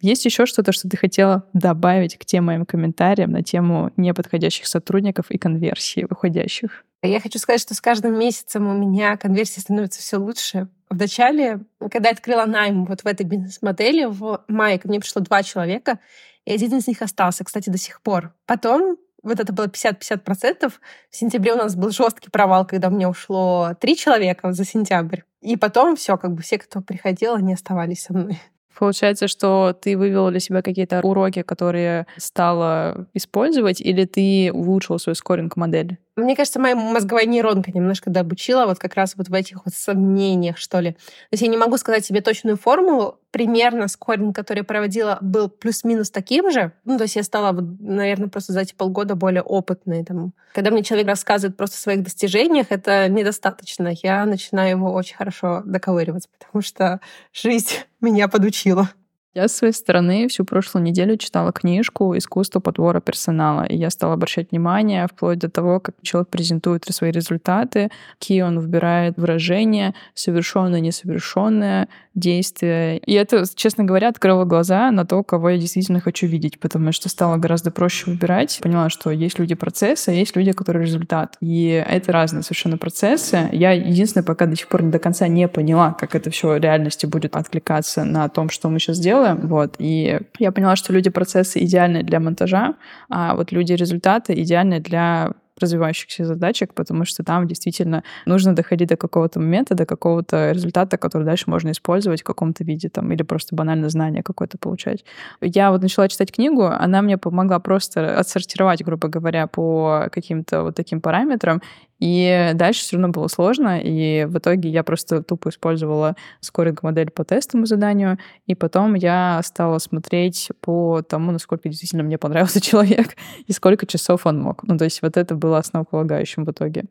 Есть 0.00 0.24
еще 0.24 0.46
что-то, 0.46 0.72
что 0.72 0.88
ты 0.88 0.96
хотела 0.96 1.44
добавить 1.52 2.16
к 2.16 2.24
тем 2.24 2.46
моим 2.46 2.64
комментариям 2.64 3.30
на 3.30 3.42
тему 3.42 3.90
неподходящих 3.96 4.66
сотрудников 4.66 5.30
и 5.30 5.38
конверсии 5.38 6.06
выходящих? 6.08 6.84
Я 7.02 7.20
хочу 7.20 7.38
сказать, 7.38 7.60
что 7.60 7.74
с 7.74 7.80
каждым 7.80 8.18
месяцем 8.18 8.66
у 8.66 8.74
меня 8.74 9.16
конверсия 9.16 9.60
становится 9.60 10.00
все 10.00 10.16
лучше. 10.16 10.68
В 10.90 10.96
начале, 10.96 11.60
когда 11.90 12.08
я 12.08 12.14
открыла 12.14 12.46
найм 12.46 12.84
вот 12.84 13.02
в 13.02 13.06
этой 13.06 13.24
бизнес-модели, 13.24 14.06
в 14.06 14.44
мае 14.48 14.78
ко 14.78 14.88
мне 14.88 15.00
пришло 15.00 15.22
два 15.22 15.42
человека, 15.42 15.98
и 16.44 16.52
один 16.52 16.76
из 16.76 16.86
них 16.86 17.02
остался, 17.02 17.44
кстати, 17.44 17.70
до 17.70 17.78
сих 17.78 18.00
пор. 18.00 18.34
Потом 18.46 18.96
вот 19.22 19.40
это 19.40 19.52
было 19.52 19.66
50-50%. 19.66 20.72
В 21.10 21.16
сентябре 21.16 21.54
у 21.54 21.56
нас 21.56 21.76
был 21.76 21.90
жесткий 21.90 22.30
провал, 22.30 22.66
когда 22.66 22.88
меня 22.88 23.08
ушло 23.08 23.74
три 23.80 23.96
человека 23.96 24.52
за 24.52 24.64
сентябрь. 24.64 25.20
И 25.40 25.56
потом 25.56 25.96
все, 25.96 26.16
как 26.16 26.32
бы 26.32 26.42
все, 26.42 26.58
кто 26.58 26.80
приходил, 26.80 27.34
они 27.34 27.54
оставались 27.54 28.02
со 28.02 28.12
мной. 28.12 28.38
Получается, 28.78 29.28
что 29.28 29.76
ты 29.78 29.96
вывела 29.96 30.30
для 30.30 30.40
себя 30.40 30.62
какие-то 30.62 31.00
уроки, 31.00 31.42
которые 31.42 32.06
стала 32.16 33.06
использовать, 33.14 33.80
или 33.80 34.04
ты 34.04 34.50
улучшила 34.52 34.98
свою 34.98 35.14
скоринг-модель? 35.14 35.98
Мне 36.16 36.36
кажется, 36.36 36.60
моя 36.60 36.76
мозговая 36.76 37.26
нейронка 37.26 37.72
немножко 37.72 38.10
дообучила 38.10 38.66
вот 38.66 38.78
как 38.78 38.94
раз 38.94 39.14
вот 39.16 39.28
в 39.28 39.34
этих 39.34 39.64
вот 39.64 39.74
сомнениях, 39.74 40.58
что 40.58 40.80
ли. 40.80 40.92
То 40.92 41.32
есть 41.32 41.42
я 41.42 41.48
не 41.48 41.56
могу 41.56 41.76
сказать 41.78 42.04
себе 42.04 42.20
точную 42.20 42.56
формулу. 42.56 43.18
Примерно 43.30 43.86
скоринг, 43.86 44.34
который 44.34 44.64
проводила, 44.64 45.18
был 45.20 45.48
плюс-минус 45.48 46.10
таким 46.10 46.50
же. 46.50 46.72
Ну, 46.84 46.98
то 46.98 47.04
есть 47.04 47.16
я 47.16 47.22
стала, 47.22 47.52
наверное, 47.52 48.28
просто 48.28 48.52
за 48.52 48.60
эти 48.60 48.74
полгода 48.74 49.14
более 49.14 49.42
опытной. 49.42 50.04
Там. 50.04 50.32
Когда 50.52 50.70
мне 50.70 50.82
человек 50.82 51.06
рассказывает 51.06 51.56
просто 51.56 51.76
о 51.76 51.80
своих 51.80 52.02
достижениях, 52.02 52.66
это 52.70 53.08
недостаточно. 53.08 53.92
Я 54.02 54.26
начинаю 54.26 54.70
его 54.70 54.92
очень 54.92 55.16
хорошо 55.16 55.62
доковыривать, 55.64 56.28
потому 56.38 56.62
что 56.62 57.00
жизнь 57.32 57.76
меня 58.00 58.28
подучила. 58.28 58.90
Я 59.32 59.46
с 59.46 59.54
своей 59.54 59.72
стороны 59.72 60.26
всю 60.26 60.44
прошлую 60.44 60.82
неделю 60.82 61.16
читала 61.16 61.52
книжку 61.52 62.18
«Искусство 62.18 62.58
подбора 62.58 63.00
персонала», 63.00 63.62
и 63.62 63.76
я 63.76 63.88
стала 63.90 64.14
обращать 64.14 64.50
внимание 64.50 65.06
вплоть 65.06 65.38
до 65.38 65.48
того, 65.48 65.78
как 65.78 65.94
человек 66.02 66.30
презентует 66.30 66.84
свои 66.86 67.12
результаты, 67.12 67.90
какие 68.18 68.42
он 68.42 68.58
выбирает 68.58 69.16
выражения, 69.18 69.94
совершенное, 70.14 70.80
несовершенное, 70.80 71.86
действия. 72.16 72.96
И 72.98 73.12
это, 73.12 73.44
честно 73.54 73.84
говоря, 73.84 74.08
открыло 74.08 74.44
глаза 74.44 74.90
на 74.90 75.06
то, 75.06 75.22
кого 75.22 75.50
я 75.50 75.58
действительно 75.58 76.00
хочу 76.00 76.26
видеть, 76.26 76.58
потому 76.58 76.90
что 76.90 77.08
стало 77.08 77.36
гораздо 77.36 77.70
проще 77.70 78.10
выбирать. 78.10 78.58
Поняла, 78.60 78.90
что 78.90 79.10
есть 79.10 79.38
люди 79.38 79.54
процессы, 79.54 80.08
а 80.08 80.12
есть 80.12 80.34
люди, 80.34 80.50
которые 80.50 80.86
результат. 80.86 81.36
И 81.40 81.68
это 81.68 82.10
разные 82.10 82.42
совершенно 82.42 82.78
процессы. 82.78 83.48
Я 83.52 83.70
единственное, 83.70 84.24
пока 84.24 84.46
до 84.46 84.56
сих 84.56 84.66
пор 84.66 84.82
до 84.82 84.98
конца 84.98 85.28
не 85.28 85.46
поняла, 85.46 85.92
как 85.92 86.16
это 86.16 86.30
все 86.30 86.48
в 86.48 86.60
реальности 86.60 87.06
будет 87.06 87.36
откликаться 87.36 88.04
на 88.04 88.28
том, 88.28 88.50
что 88.50 88.68
мы 88.68 88.80
сейчас 88.80 88.98
делаем, 88.98 89.19
делаем, 89.20 89.48
вот, 89.48 89.74
и 89.78 90.20
я 90.38 90.52
поняла, 90.52 90.76
что 90.76 90.92
люди-процессы 90.92 91.58
идеальны 91.60 92.02
для 92.02 92.20
монтажа, 92.20 92.74
а 93.08 93.34
вот 93.34 93.52
люди-результаты 93.52 94.34
идеальны 94.34 94.80
для 94.80 95.32
развивающихся 95.60 96.24
задачек, 96.24 96.72
потому 96.72 97.04
что 97.04 97.22
там 97.22 97.46
действительно 97.46 98.02
нужно 98.24 98.54
доходить 98.54 98.88
до 98.88 98.96
какого-то 98.96 99.40
момента, 99.40 99.74
до 99.74 99.84
какого-то 99.84 100.52
результата, 100.52 100.96
который 100.96 101.24
дальше 101.24 101.44
можно 101.48 101.70
использовать 101.70 102.22
в 102.22 102.24
каком-то 102.24 102.64
виде 102.64 102.88
там, 102.88 103.12
или 103.12 103.22
просто 103.22 103.54
банально 103.54 103.90
знание 103.90 104.22
какое-то 104.22 104.56
получать. 104.56 105.04
Я 105.42 105.70
вот 105.70 105.82
начала 105.82 106.08
читать 106.08 106.32
книгу, 106.32 106.64
она 106.64 107.02
мне 107.02 107.18
помогла 107.18 107.58
просто 107.58 108.18
отсортировать, 108.18 108.82
грубо 108.82 109.08
говоря, 109.08 109.46
по 109.46 110.08
каким-то 110.10 110.62
вот 110.62 110.76
таким 110.76 111.02
параметрам, 111.02 111.60
и 112.00 112.52
дальше 112.54 112.80
все 112.80 112.96
равно 112.96 113.10
было 113.10 113.28
сложно, 113.28 113.78
и 113.78 114.24
в 114.24 114.38
итоге 114.38 114.70
я 114.70 114.82
просто 114.82 115.22
тупо 115.22 115.50
использовала 115.50 116.16
скоринг-модель 116.40 117.10
по 117.10 117.24
тестовому 117.24 117.66
заданию, 117.66 118.18
и 118.46 118.54
потом 118.54 118.94
я 118.94 119.40
стала 119.44 119.78
смотреть 119.78 120.48
по 120.60 121.02
тому, 121.02 121.30
насколько 121.30 121.68
действительно 121.68 122.02
мне 122.02 122.18
понравился 122.18 122.60
человек 122.62 123.16
и 123.46 123.52
сколько 123.52 123.86
часов 123.86 124.26
он 124.26 124.40
мог. 124.40 124.62
Ну, 124.64 124.78
то 124.78 124.84
есть 124.84 125.02
вот 125.02 125.16
это 125.16 125.34
было 125.34 125.58
основополагающим 125.58 126.44
в 126.44 126.50
итоге. 126.50 126.86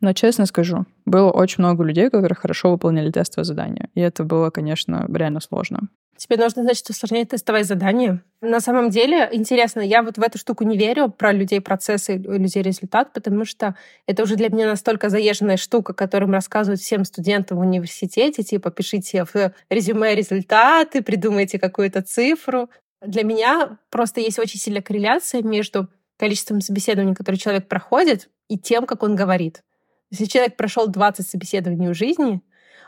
Но 0.00 0.12
честно 0.14 0.46
скажу, 0.46 0.86
было 1.04 1.30
очень 1.30 1.62
много 1.62 1.84
людей, 1.84 2.08
которые 2.08 2.34
хорошо 2.34 2.70
выполняли 2.70 3.10
тестовое 3.10 3.44
задание, 3.44 3.90
и 3.94 4.00
это 4.00 4.24
было, 4.24 4.50
конечно, 4.50 5.06
реально 5.12 5.40
сложно. 5.40 5.88
Тебе 6.24 6.38
нужно, 6.38 6.62
значит, 6.62 6.88
усложнять 6.88 7.28
тестовое 7.28 7.64
задание. 7.64 8.22
На 8.40 8.60
самом 8.60 8.88
деле, 8.88 9.28
интересно, 9.30 9.80
я 9.80 10.02
вот 10.02 10.16
в 10.16 10.22
эту 10.22 10.38
штуку 10.38 10.64
не 10.64 10.78
верю 10.78 11.10
про 11.10 11.32
людей 11.32 11.60
процессы, 11.60 12.16
людей 12.16 12.62
результат, 12.62 13.12
потому 13.12 13.44
что 13.44 13.76
это 14.06 14.22
уже 14.22 14.36
для 14.36 14.48
меня 14.48 14.66
настолько 14.66 15.10
заезженная 15.10 15.58
штука, 15.58 15.92
которым 15.92 16.32
рассказывают 16.32 16.80
всем 16.80 17.04
студентам 17.04 17.58
в 17.58 17.60
университете, 17.60 18.42
типа, 18.42 18.70
пишите 18.70 19.26
в 19.26 19.52
резюме 19.68 20.14
результаты, 20.14 21.02
придумайте 21.02 21.58
какую-то 21.58 22.00
цифру. 22.00 22.70
Для 23.02 23.22
меня 23.22 23.76
просто 23.90 24.22
есть 24.22 24.38
очень 24.38 24.58
сильная 24.58 24.80
корреляция 24.80 25.42
между 25.42 25.90
количеством 26.16 26.62
собеседований, 26.62 27.14
которые 27.14 27.38
человек 27.38 27.68
проходит, 27.68 28.30
и 28.48 28.56
тем, 28.56 28.86
как 28.86 29.02
он 29.02 29.14
говорит. 29.14 29.62
Если 30.10 30.24
человек 30.24 30.56
прошел 30.56 30.86
20 30.86 31.28
собеседований 31.28 31.88
в 31.88 31.94
жизни, 31.94 32.40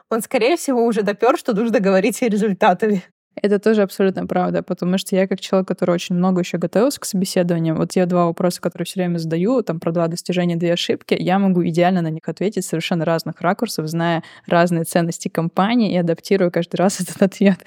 он, 0.09 0.23
скорее 0.23 0.57
всего, 0.57 0.87
уже 0.87 1.03
допер, 1.03 1.37
что 1.37 1.53
нужно 1.53 1.81
говорить 1.81 2.23
результатами. 2.23 3.05
Это 3.43 3.59
тоже 3.59 3.83
абсолютно 3.83 4.27
правда, 4.27 4.63
потому 4.63 4.97
что 4.97 5.15
я 5.15 5.29
как 5.29 5.41
человек, 5.41 5.69
который 5.69 5.91
очень 5.91 6.15
много 6.15 6.41
еще 6.41 6.57
готовился 6.57 7.01
к 7.01 7.05
собеседованию, 7.05 7.77
вот 7.77 7.91
те 7.91 8.07
два 8.07 8.27
вопроса, 8.27 8.63
которые 8.63 8.87
все 8.87 9.01
время 9.01 9.19
задаю, 9.19 9.63
там 9.63 9.79
про 9.79 9.93
два 9.93 10.09
достижения, 10.09 10.57
две 10.57 10.73
ошибки, 10.73 11.15
я 11.19 11.39
могу 11.39 11.63
идеально 11.67 12.01
на 12.01 12.09
них 12.09 12.23
ответить 12.27 12.65
совершенно 12.65 13.05
разных 13.05 13.43
ракурсов, 13.43 13.89
зная 13.89 14.23
разные 14.47 14.85
ценности 14.85 15.29
компании 15.29 15.93
и 15.93 15.97
адаптирую 15.99 16.51
каждый 16.51 16.77
раз 16.77 17.01
этот 17.01 17.21
ответ. 17.21 17.59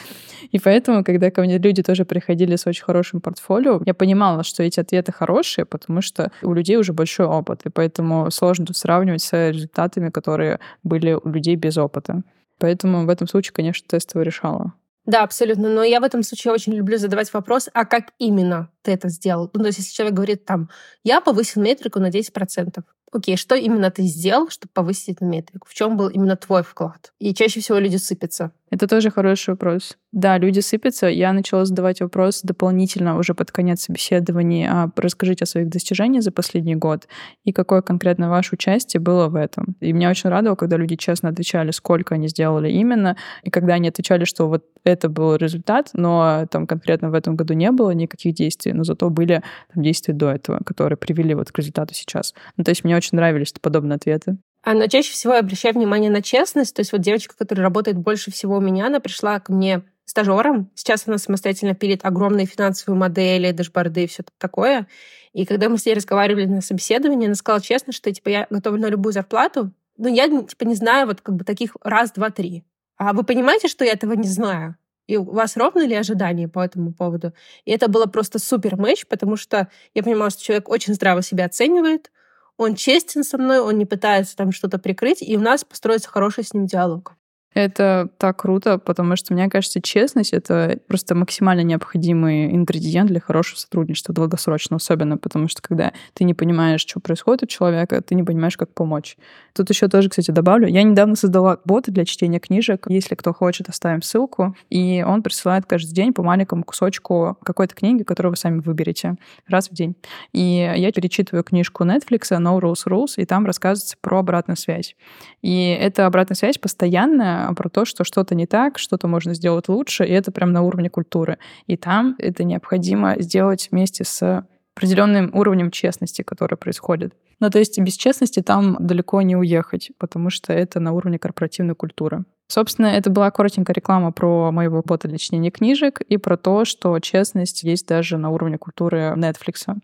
И 0.51 0.59
поэтому, 0.59 1.03
когда 1.03 1.29
ко 1.29 1.41
мне 1.41 1.59
люди 1.59 1.83
тоже 1.83 2.03
приходили 2.03 2.55
с 2.55 2.65
очень 2.65 2.83
хорошим 2.83 3.21
портфолио, 3.21 3.81
я 3.85 3.93
понимала, 3.93 4.43
что 4.43 4.63
эти 4.63 4.79
ответы 4.79 5.11
хорошие, 5.11 5.65
потому 5.65 6.01
что 6.01 6.31
у 6.41 6.53
людей 6.53 6.77
уже 6.77 6.93
большой 6.93 7.27
опыт, 7.27 7.61
и 7.65 7.69
поэтому 7.69 8.31
сложно 8.31 8.65
тут 8.65 8.77
сравнивать 8.77 9.21
с 9.21 9.49
результатами, 9.49 10.09
которые 10.09 10.59
были 10.83 11.13
у 11.13 11.29
людей 11.29 11.55
без 11.55 11.77
опыта. 11.77 12.23
Поэтому 12.57 13.05
в 13.05 13.09
этом 13.09 13.27
случае, 13.27 13.53
конечно, 13.53 13.87
тестово 13.87 14.23
решала. 14.23 14.73
Да, 15.09 15.23
абсолютно. 15.23 15.69
Но 15.69 15.83
я 15.83 15.99
в 15.99 16.03
этом 16.03 16.21
случае 16.21 16.53
очень 16.53 16.73
люблю 16.75 16.99
задавать 16.99 17.33
вопрос, 17.33 17.67
а 17.73 17.85
как 17.85 18.13
именно 18.19 18.69
ты 18.83 18.91
это 18.91 19.09
сделал? 19.09 19.49
Ну, 19.53 19.61
то 19.61 19.65
есть, 19.65 19.79
если 19.79 19.91
человек 19.91 20.13
говорит 20.13 20.45
там, 20.45 20.69
я 21.03 21.19
повысил 21.19 21.63
метрику 21.63 21.99
на 21.99 22.11
10%. 22.11 22.83
Окей, 23.11 23.35
что 23.35 23.55
именно 23.55 23.89
ты 23.89 24.03
сделал, 24.03 24.51
чтобы 24.51 24.71
повысить 24.71 25.15
эту 25.15 25.25
метрику? 25.25 25.67
В 25.67 25.73
чем 25.73 25.97
был 25.97 26.09
именно 26.09 26.35
твой 26.35 26.61
вклад? 26.61 27.11
И 27.17 27.33
чаще 27.33 27.59
всего 27.59 27.79
люди 27.79 27.97
сыпятся. 27.97 28.51
Это 28.71 28.87
тоже 28.87 29.09
хороший 29.09 29.51
вопрос. 29.51 29.97
Да, 30.11 30.37
люди 30.37 30.59
сыпятся. 30.59 31.07
Я 31.07 31.33
начала 31.33 31.65
задавать 31.65 32.01
вопрос 32.01 32.41
дополнительно 32.43 33.17
уже 33.17 33.33
под 33.33 33.51
конец 33.51 33.81
собеседований. 33.81 34.67
А 34.67 34.89
расскажите 34.95 35.43
о 35.43 35.47
своих 35.47 35.69
достижениях 35.69 36.23
за 36.23 36.31
последний 36.31 36.75
год 36.75 37.07
и 37.43 37.51
какое 37.51 37.81
конкретно 37.81 38.29
ваше 38.29 38.55
участие 38.55 39.01
было 39.01 39.27
в 39.27 39.35
этом. 39.35 39.75
И 39.79 39.91
меня 39.91 40.09
очень 40.09 40.29
радовало, 40.29 40.55
когда 40.55 40.77
люди 40.77 40.95
честно 40.95 41.29
отвечали, 41.29 41.71
сколько 41.71 42.15
они 42.15 42.27
сделали 42.27 42.71
именно, 42.71 43.17
и 43.43 43.49
когда 43.49 43.73
они 43.75 43.89
отвечали, 43.89 44.25
что 44.25 44.47
вот 44.47 44.65
это 44.83 45.09
был 45.09 45.35
результат, 45.35 45.89
но 45.93 46.45
там 46.49 46.67
конкретно 46.67 47.09
в 47.09 47.13
этом 47.13 47.35
году 47.35 47.53
не 47.53 47.71
было 47.71 47.91
никаких 47.91 48.33
действий, 48.35 48.73
но 48.73 48.83
зато 48.83 49.09
были 49.09 49.43
там, 49.73 49.83
действия 49.83 50.13
до 50.13 50.29
этого, 50.31 50.59
которые 50.63 50.97
привели 50.97 51.33
вот 51.33 51.51
к 51.51 51.57
результату 51.57 51.93
сейчас. 51.93 52.33
Ну, 52.57 52.63
то 52.63 52.69
есть 52.69 52.83
мне 52.83 52.95
очень 52.95 53.15
нравились 53.17 53.53
подобные 53.61 53.95
ответы. 53.95 54.37
А, 54.61 54.73
но 54.73 54.87
чаще 54.87 55.13
всего 55.13 55.33
я 55.33 55.39
обращаю 55.39 55.73
внимание 55.73 56.11
на 56.11 56.21
честность. 56.21 56.75
То 56.75 56.81
есть 56.81 56.91
вот 56.91 57.01
девочка, 57.01 57.35
которая 57.37 57.63
работает 57.63 57.97
больше 57.97 58.31
всего 58.31 58.57
у 58.57 58.61
меня, 58.61 58.87
она 58.87 58.99
пришла 58.99 59.39
ко 59.39 59.53
мне 59.53 59.83
стажером. 60.05 60.69
Сейчас 60.75 61.07
она 61.07 61.17
самостоятельно 61.17 61.75
пилит 61.75 62.01
огромные 62.03 62.45
финансовые 62.45 62.99
модели, 62.99 63.51
дашборды 63.51 64.03
и 64.03 64.07
все 64.07 64.23
такое. 64.37 64.87
И 65.33 65.45
когда 65.45 65.69
мы 65.69 65.77
с 65.77 65.85
ней 65.85 65.93
разговаривали 65.93 66.45
на 66.45 66.61
собеседовании, 66.61 67.27
она 67.27 67.35
сказала 67.35 67.61
честно, 67.61 67.93
что 67.93 68.11
типа 68.11 68.29
я 68.29 68.47
готова 68.49 68.77
на 68.77 68.87
любую 68.87 69.13
зарплату, 69.13 69.71
но 69.97 70.09
я 70.09 70.27
типа 70.27 70.63
не 70.63 70.75
знаю 70.75 71.07
вот 71.07 71.21
как 71.21 71.35
бы 71.35 71.45
таких 71.45 71.75
раз, 71.83 72.11
два, 72.11 72.31
три. 72.31 72.65
А 72.97 73.13
вы 73.13 73.23
понимаете, 73.23 73.67
что 73.67 73.85
я 73.85 73.93
этого 73.93 74.13
не 74.13 74.27
знаю? 74.27 74.75
И 75.07 75.17
у 75.17 75.23
вас 75.23 75.57
ровно 75.57 75.85
ли 75.85 75.95
ожидания 75.95 76.47
по 76.47 76.63
этому 76.63 76.93
поводу? 76.93 77.33
И 77.65 77.71
это 77.71 77.87
было 77.87 78.05
просто 78.05 78.37
супер 78.39 78.75
мэч, 78.75 79.07
потому 79.07 79.37
что 79.37 79.67
я 79.93 80.03
понимала, 80.03 80.29
что 80.29 80.43
человек 80.43 80.69
очень 80.69 80.93
здраво 80.93 81.21
себя 81.21 81.45
оценивает, 81.45 82.11
он 82.59 82.75
честен 82.75 83.23
со 83.23 83.37
мной, 83.37 83.59
он 83.59 83.77
не 83.77 83.85
пытается 83.85 84.35
там 84.35 84.51
что-то 84.51 84.79
прикрыть, 84.79 85.21
и 85.21 85.37
у 85.37 85.39
нас 85.39 85.63
построится 85.63 86.09
хороший 86.09 86.43
с 86.43 86.53
ним 86.53 86.65
диалог. 86.65 87.15
Это 87.53 88.09
так 88.19 88.41
круто, 88.41 88.77
потому 88.77 89.15
что, 89.15 89.33
мне 89.33 89.49
кажется, 89.49 89.81
честность— 89.81 90.33
это 90.33 90.79
просто 90.87 91.15
максимально 91.15 91.61
необходимый 91.61 92.53
ингредиент 92.53 93.09
для 93.09 93.19
хорошего 93.19 93.57
сотрудничества, 93.57 94.13
долгосрочно 94.13 94.75
особенно, 94.75 95.17
потому 95.17 95.47
что 95.47 95.61
когда 95.61 95.93
ты 96.13 96.25
не 96.25 96.33
понимаешь, 96.33 96.81
что 96.81 96.99
происходит 96.99 97.43
у 97.43 97.47
человека, 97.47 98.01
ты 98.01 98.13
не 98.13 98.23
понимаешь, 98.23 98.57
как 98.57 98.73
помочь. 98.73 99.17
Тут 99.59 99.69
еще 99.71 99.89
тоже, 99.89 100.07
кстати, 100.07 100.31
добавлю, 100.31 100.69
я 100.69 100.83
недавно 100.83 101.17
создала 101.17 101.59
боты 101.65 101.91
для 101.91 102.05
чтения 102.05 102.39
книжек. 102.39 102.85
Если 102.87 103.15
кто 103.15 103.33
хочет, 103.33 103.67
оставим 103.67 104.01
ссылку. 104.01 104.55
И 104.69 105.03
он 105.05 105.21
присылает 105.21 105.65
каждый 105.65 105.91
день 105.91 106.13
по 106.13 106.23
маленькому 106.23 106.63
кусочку 106.63 107.37
какой-то 107.43 107.75
книги, 107.75 108.03
которую 108.03 108.31
вы 108.31 108.37
сами 108.37 108.61
выберете 108.61 109.17
раз 109.49 109.69
в 109.69 109.73
день. 109.73 109.97
И 110.31 110.71
я 110.73 110.93
перечитываю 110.93 111.43
книжку 111.43 111.83
Netflix 111.83 112.31
«No 112.31 112.57
Rules 112.61 112.87
Rules», 112.87 113.15
и 113.17 113.25
там 113.25 113.45
рассказывается 113.45 113.97
про 113.99 114.19
обратную 114.19 114.55
связь. 114.55 114.95
И 115.41 115.77
эта 115.77 116.05
обратная 116.05 116.35
связь 116.35 116.57
постоянная, 116.57 117.49
а 117.49 117.53
про 117.53 117.67
то, 117.67 117.83
что 117.83 118.05
что-то 118.05 118.35
не 118.35 118.45
так, 118.45 118.79
что-то 118.79 119.09
можно 119.09 119.33
сделать 119.33 119.67
лучше, 119.67 120.05
и 120.05 120.11
это 120.13 120.31
прям 120.31 120.53
на 120.53 120.61
уровне 120.61 120.89
культуры. 120.89 121.37
И 121.67 121.75
там 121.75 122.15
это 122.17 122.45
необходимо 122.45 123.19
сделать 123.19 123.67
вместе 123.71 124.05
с 124.05 124.45
определенным 124.73 125.31
уровнем 125.33 125.69
честности, 125.69 126.21
который 126.21 126.57
происходит. 126.57 127.13
Ну, 127.39 127.49
то 127.49 127.59
есть 127.59 127.79
без 127.79 127.95
честности 127.95 128.41
там 128.41 128.77
далеко 128.79 129.21
не 129.21 129.35
уехать, 129.35 129.91
потому 129.97 130.29
что 130.29 130.53
это 130.53 130.79
на 130.79 130.91
уровне 130.91 131.19
корпоративной 131.19 131.75
культуры. 131.75 132.25
Собственно, 132.47 132.87
это 132.87 133.09
была 133.11 133.29
коротенькая 133.29 133.75
реклама 133.75 134.11
про 134.11 134.51
моего 134.51 134.81
бота 134.83 135.07
для 135.07 135.19
чтения 135.19 135.51
книжек 135.51 136.01
и 136.01 136.17
про 136.17 136.35
то, 136.35 136.65
что 136.65 136.99
честность 136.99 137.63
есть 137.63 137.87
даже 137.87 138.17
на 138.17 138.31
уровне 138.31 138.57
культуры 138.57 139.13
Netflix. 139.15 139.77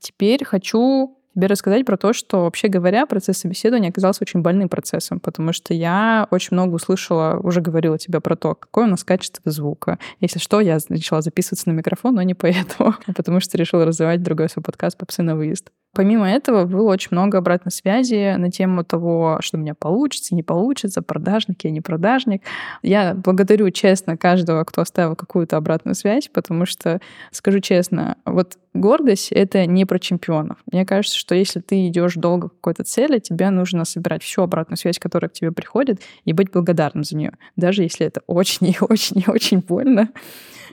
Теперь 0.00 0.44
хочу 0.44 1.18
тебе 1.38 1.46
рассказать 1.46 1.86
про 1.86 1.96
то, 1.96 2.12
что, 2.12 2.42
вообще 2.42 2.66
говоря, 2.68 3.06
процесс 3.06 3.38
собеседования 3.38 3.90
оказался 3.90 4.22
очень 4.22 4.40
больным 4.40 4.68
процессом, 4.68 5.20
потому 5.20 5.52
что 5.52 5.72
я 5.72 6.26
очень 6.32 6.48
много 6.52 6.74
услышала, 6.74 7.38
уже 7.40 7.60
говорила 7.60 7.96
тебе 7.96 8.20
про 8.20 8.34
то, 8.34 8.54
какое 8.56 8.86
у 8.86 8.88
нас 8.88 9.04
качество 9.04 9.48
звука. 9.52 9.98
Если 10.20 10.40
что, 10.40 10.60
я 10.60 10.78
начала 10.88 11.22
записываться 11.22 11.68
на 11.68 11.74
микрофон, 11.74 12.16
но 12.16 12.22
не 12.22 12.34
поэтому, 12.34 12.94
потому 13.14 13.38
что 13.38 13.56
решила 13.56 13.84
развивать 13.84 14.22
другой 14.22 14.48
свой 14.48 14.64
подкаст 14.64 14.98
«Попсы 14.98 15.22
на 15.22 15.36
выезд». 15.36 15.70
Помимо 15.98 16.30
этого, 16.30 16.64
было 16.64 16.92
очень 16.92 17.08
много 17.10 17.38
обратной 17.38 17.72
связи 17.72 18.36
на 18.36 18.52
тему 18.52 18.84
того, 18.84 19.38
что 19.40 19.56
у 19.56 19.60
меня 19.60 19.74
получится, 19.74 20.32
не 20.36 20.44
получится, 20.44 21.02
продажник 21.02 21.64
я 21.64 21.72
не 21.72 21.80
продажник. 21.80 22.42
Я 22.84 23.14
благодарю 23.14 23.68
честно 23.72 24.16
каждого, 24.16 24.62
кто 24.62 24.82
оставил 24.82 25.16
какую-то 25.16 25.56
обратную 25.56 25.96
связь, 25.96 26.28
потому 26.28 26.66
что, 26.66 27.00
скажу 27.32 27.58
честно, 27.58 28.16
вот 28.24 28.58
гордость— 28.74 29.32
это 29.32 29.66
не 29.66 29.86
про 29.86 29.98
чемпионов. 29.98 30.58
Мне 30.70 30.86
кажется, 30.86 31.18
что 31.18 31.34
если 31.34 31.58
ты 31.58 31.88
идешь 31.88 32.14
долго 32.14 32.48
к 32.48 32.52
какой-то 32.52 32.84
цели, 32.84 33.18
тебе 33.18 33.50
нужно 33.50 33.84
собирать 33.84 34.22
всю 34.22 34.42
обратную 34.42 34.78
связь, 34.78 35.00
которая 35.00 35.30
к 35.30 35.32
тебе 35.32 35.50
приходит, 35.50 36.00
и 36.24 36.32
быть 36.32 36.52
благодарным 36.52 37.02
за 37.02 37.16
нее, 37.16 37.32
даже 37.56 37.82
если 37.82 38.06
это 38.06 38.22
очень 38.28 38.68
и 38.68 38.76
очень 38.80 39.18
и 39.18 39.28
очень 39.28 39.58
больно 39.58 40.10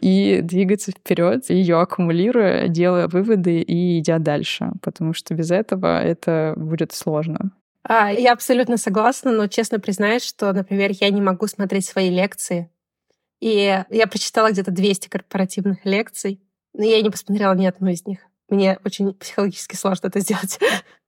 и 0.05 0.41
двигаться 0.41 0.91
вперед, 0.91 1.50
ее 1.50 1.81
аккумулируя, 1.81 2.67
делая 2.67 3.07
выводы 3.07 3.59
и 3.59 3.97
идя 3.97 4.19
дальше, 4.19 4.71
потому 4.83 5.15
что 5.15 5.33
без 5.33 5.50
этого 5.50 6.00
это 6.00 6.53
будет 6.57 6.93
сложно. 6.93 7.51
А, 7.81 8.12
я 8.12 8.33
абсолютно 8.33 8.77
согласна, 8.77 9.31
но 9.31 9.47
честно 9.47 9.79
признаюсь, 9.79 10.24
что, 10.24 10.53
например, 10.53 10.91
я 11.01 11.09
не 11.09 11.21
могу 11.21 11.47
смотреть 11.47 11.88
свои 11.88 12.12
лекции. 12.12 12.69
И 13.39 13.83
я 13.89 14.07
прочитала 14.07 14.51
где-то 14.51 14.69
200 14.69 15.09
корпоративных 15.09 15.83
лекций, 15.85 16.39
но 16.74 16.83
я 16.83 17.01
не 17.01 17.09
посмотрела 17.09 17.55
ни 17.55 17.65
одну 17.65 17.88
из 17.88 18.05
них. 18.05 18.19
Мне 18.47 18.77
очень 18.85 19.12
психологически 19.12 19.75
сложно 19.75 20.09
это 20.09 20.19
сделать. 20.19 20.59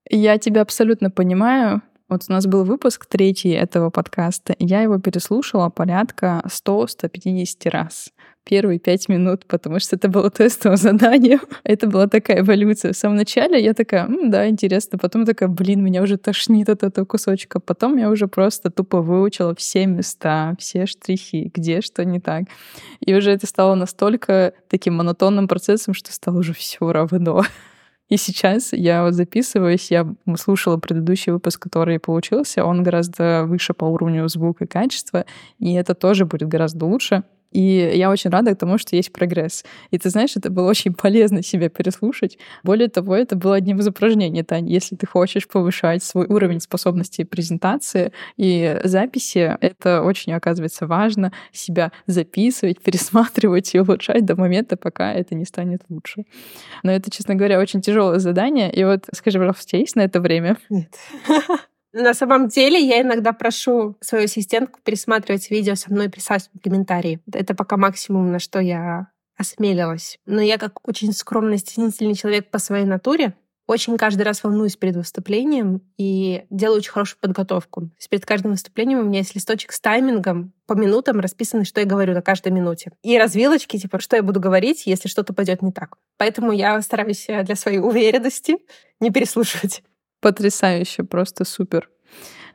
Я 0.10 0.40
тебя 0.40 0.62
абсолютно 0.62 1.12
понимаю. 1.12 1.84
Вот 2.10 2.24
у 2.30 2.32
нас 2.32 2.48
был 2.48 2.64
выпуск 2.64 3.06
третий 3.06 3.50
этого 3.50 3.90
подкаста, 3.90 4.56
я 4.60 4.82
его 4.82 4.98
переслушала 4.98 5.70
порядка 5.70 6.42
100-150 6.48 7.70
раз 7.70 8.12
первые 8.48 8.80
пять 8.80 9.10
минут, 9.10 9.46
потому 9.46 9.80
что 9.80 9.98
это 9.98 10.08
было 10.08 10.30
тестовым 10.32 10.78
заданием. 10.78 11.42
Это 11.64 11.88
была 11.88 12.08
такая 12.08 12.40
эволюция. 12.40 12.94
В 12.94 12.98
самом 12.98 13.18
начале 13.18 13.62
я 13.62 13.74
такая, 13.74 14.06
М, 14.06 14.32
да, 14.32 14.48
интересно. 14.48 14.98
Потом 14.98 15.26
такая, 15.26 15.50
блин, 15.50 15.84
меня 15.84 16.02
уже 16.02 16.18
тошнит 16.18 16.70
от 16.70 16.84
этого 16.84 17.04
кусочка. 17.06 17.60
Потом 17.60 17.98
я 17.98 18.10
уже 18.10 18.28
просто 18.28 18.72
тупо 18.72 19.02
выучила 19.02 19.54
все 19.54 19.86
места, 19.86 20.56
все 20.60 20.86
штрихи, 20.86 21.52
где 21.54 21.82
что 21.82 22.06
не 22.06 22.22
так. 22.22 22.46
И 23.02 23.14
уже 23.14 23.32
это 23.32 23.48
стало 23.48 23.76
настолько 23.76 24.54
таким 24.70 24.96
монотонным 24.96 25.50
процессом, 25.50 25.94
что 25.94 26.14
стало 26.14 26.40
уже 26.40 26.54
все 26.54 26.90
равно. 26.90 27.44
И 28.10 28.16
сейчас 28.16 28.72
я 28.72 29.04
вот 29.04 29.14
записываюсь, 29.14 29.92
я 29.92 30.08
слушала 30.38 30.78
предыдущий 30.78 31.32
выпуск, 31.34 31.62
который 31.62 32.00
получился, 32.00 32.64
он 32.64 32.82
гораздо 32.82 33.44
выше 33.46 33.74
по 33.74 33.86
уровню 33.86 34.28
звука 34.30 34.64
и 34.64 34.68
качества, 34.68 35.26
и 35.60 35.74
это 35.74 35.94
тоже 35.94 36.26
будет 36.26 36.48
гораздо 36.48 36.86
лучше. 36.86 37.24
И 37.52 37.92
я 37.96 38.10
очень 38.10 38.30
рада 38.30 38.56
тому, 38.56 38.78
что 38.78 38.96
есть 38.96 39.12
прогресс. 39.12 39.64
И 39.92 39.98
ты 39.98 40.10
знаешь, 40.10 40.36
это 40.36 40.50
было 40.50 40.70
очень 40.70 40.94
полезно 40.94 41.42
себя 41.44 41.70
переслушать. 41.70 42.38
Более 42.64 42.90
того, 42.90 43.16
это 43.16 43.36
было 43.36 43.56
одним 43.56 43.80
из 43.80 43.88
упражнений, 43.88 44.44
Тань. 44.44 44.70
Если 44.70 44.96
ты 44.96 45.08
хочешь 45.08 45.48
повышать 45.48 46.04
свой 46.04 46.26
уровень 46.28 46.60
способностей 46.60 47.24
презентации 47.24 48.12
и 48.36 48.80
записи, 48.84 49.58
это 49.62 50.02
очень, 50.04 50.34
оказывается, 50.34 50.88
важно 50.88 51.32
себя 51.52 51.92
записывать, 52.06 52.82
пересматривать 52.84 53.74
и 53.76 53.80
улучшать 53.80 54.26
до 54.26 54.36
момента, 54.36 54.78
пока 54.78 55.14
это 55.14 55.36
не 55.36 55.46
станет 55.46 55.82
лучше. 55.90 56.24
Но 56.84 56.92
это, 56.92 57.10
честно 57.12 57.36
говоря, 57.36 57.60
очень 57.60 57.82
тяжелое 57.82 58.20
задание. 58.20 58.72
И 58.72 58.84
вот 58.84 59.06
скажи, 59.14 59.38
пожалуйста, 59.38 59.78
есть 59.78 59.96
на 59.96 60.02
это 60.02 60.20
время? 60.20 60.58
Нет. 60.70 60.94
На 62.00 62.14
самом 62.14 62.48
деле 62.48 62.80
я 62.80 63.02
иногда 63.02 63.34
прошу 63.34 63.98
свою 64.02 64.26
ассистентку 64.26 64.80
пересматривать 64.84 65.50
видео 65.50 65.74
со 65.74 65.92
мной 65.92 66.06
и 66.06 66.10
писать 66.10 66.48
комментарии. 66.64 67.20
Это 67.34 67.56
пока 67.56 67.76
максимум, 67.76 68.32
на 68.32 68.38
что 68.38 68.60
я 68.60 69.08
осмелилась. 69.36 70.20
Но 70.28 70.40
я 70.40 70.60
как 70.60 70.88
очень 70.88 71.12
скромный, 71.12 71.58
стеснительный 71.58 72.14
человек 72.14 72.52
по 72.52 72.60
своей 72.60 72.86
натуре, 72.86 73.34
очень 73.66 73.98
каждый 73.98 74.22
раз 74.22 74.44
волнуюсь 74.44 74.78
перед 74.78 74.96
выступлением 74.96 75.82
и 75.98 76.46
делаю 76.52 76.78
очень 76.78 76.92
хорошую 76.92 77.20
подготовку. 77.20 77.82
То 77.82 77.96
есть 77.98 78.10
перед 78.10 78.26
каждым 78.28 78.52
выступлением 78.52 79.00
у 79.00 79.04
меня 79.04 79.20
есть 79.20 79.34
листочек 79.34 79.72
с 79.72 79.80
таймингом, 79.80 80.54
по 80.68 80.74
минутам 80.74 81.20
расписано, 81.20 81.66
что 81.66 81.82
я 81.82 81.88
говорю 81.88 82.14
на 82.14 82.22
каждой 82.22 82.52
минуте. 82.52 82.92
И 83.02 83.18
развилочки, 83.18 83.78
типа, 83.78 84.00
что 84.00 84.16
я 84.16 84.24
буду 84.24 84.40
говорить, 84.40 84.86
если 84.86 85.10
что-то 85.10 85.34
пойдет 85.34 85.64
не 85.64 85.72
так. 85.72 85.98
Поэтому 86.18 86.52
я 86.52 86.80
стараюсь 86.82 87.26
для 87.26 87.56
своей 87.56 87.80
уверенности 87.80 88.58
не 89.00 89.10
переслушивать. 89.10 89.82
Потрясающе, 90.22 91.04
просто 91.04 91.46
супер. 91.46 91.90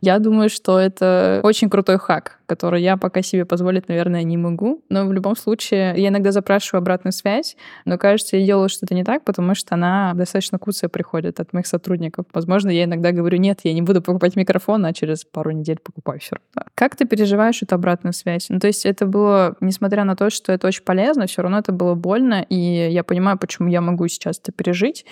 Я 0.05 0.19
думаю, 0.19 0.51
что 0.51 0.81
это 0.81 1.41
очень 1.45 1.71
крутой 1.71 1.97
хак, 1.97 2.41
который 2.47 2.83
я 2.83 2.97
пока 2.97 3.23
себе 3.23 3.45
позволить, 3.45 3.89
наверное, 3.89 4.25
не 4.25 4.37
могу. 4.37 4.83
Но 4.89 5.07
в 5.07 5.13
любом 5.13 5.37
случае, 5.37 5.95
я 5.97 6.09
иногда 6.09 6.33
запрашиваю 6.33 6.81
обратную 6.81 7.13
связь, 7.13 7.57
но 7.85 7.99
кажется, 7.99 8.37
я 8.37 8.45
делаю 8.45 8.69
что-то 8.69 8.97
не 8.97 9.05
так, 9.05 9.25
потому 9.25 9.55
что 9.55 9.77
она 9.77 10.13
достаточно 10.15 10.59
куцая 10.59 10.91
приходит 10.91 11.39
от 11.39 11.53
моих 11.53 11.69
сотрудников. 11.69 12.27
Возможно, 12.35 12.71
я 12.71 12.83
иногда 12.83 13.13
говорю, 13.13 13.39
нет, 13.39 13.61
я 13.63 13.73
не 13.73 13.83
буду 13.83 14.03
покупать 14.03 14.35
микрофон, 14.35 14.85
а 14.85 14.93
через 14.93 15.25
пару 15.25 15.53
недель 15.53 15.79
покупаю 15.79 16.19
все 16.19 16.35
равно. 16.35 16.69
Как 16.75 16.97
ты 16.97 17.05
переживаешь 17.05 17.63
эту 17.63 17.77
обратную 17.77 18.13
связь? 18.13 18.47
Ну, 18.49 18.59
то 18.59 18.67
есть 18.67 18.85
это 18.85 19.07
было, 19.07 19.55
несмотря 19.61 20.03
на 20.03 20.17
то, 20.17 20.31
что 20.31 20.51
это 20.51 20.67
очень 20.67 20.83
полезно, 20.83 21.29
все 21.29 21.43
равно 21.43 21.61
это 21.61 21.71
было 21.71 21.95
больно, 21.95 22.45
и 22.49 22.57
я 22.91 23.05
понимаю, 23.05 23.39
почему 23.39 23.69
я 23.69 23.81
могу 23.81 24.09
сейчас 24.09 24.41
это 24.41 24.51
пережить. 24.51 25.07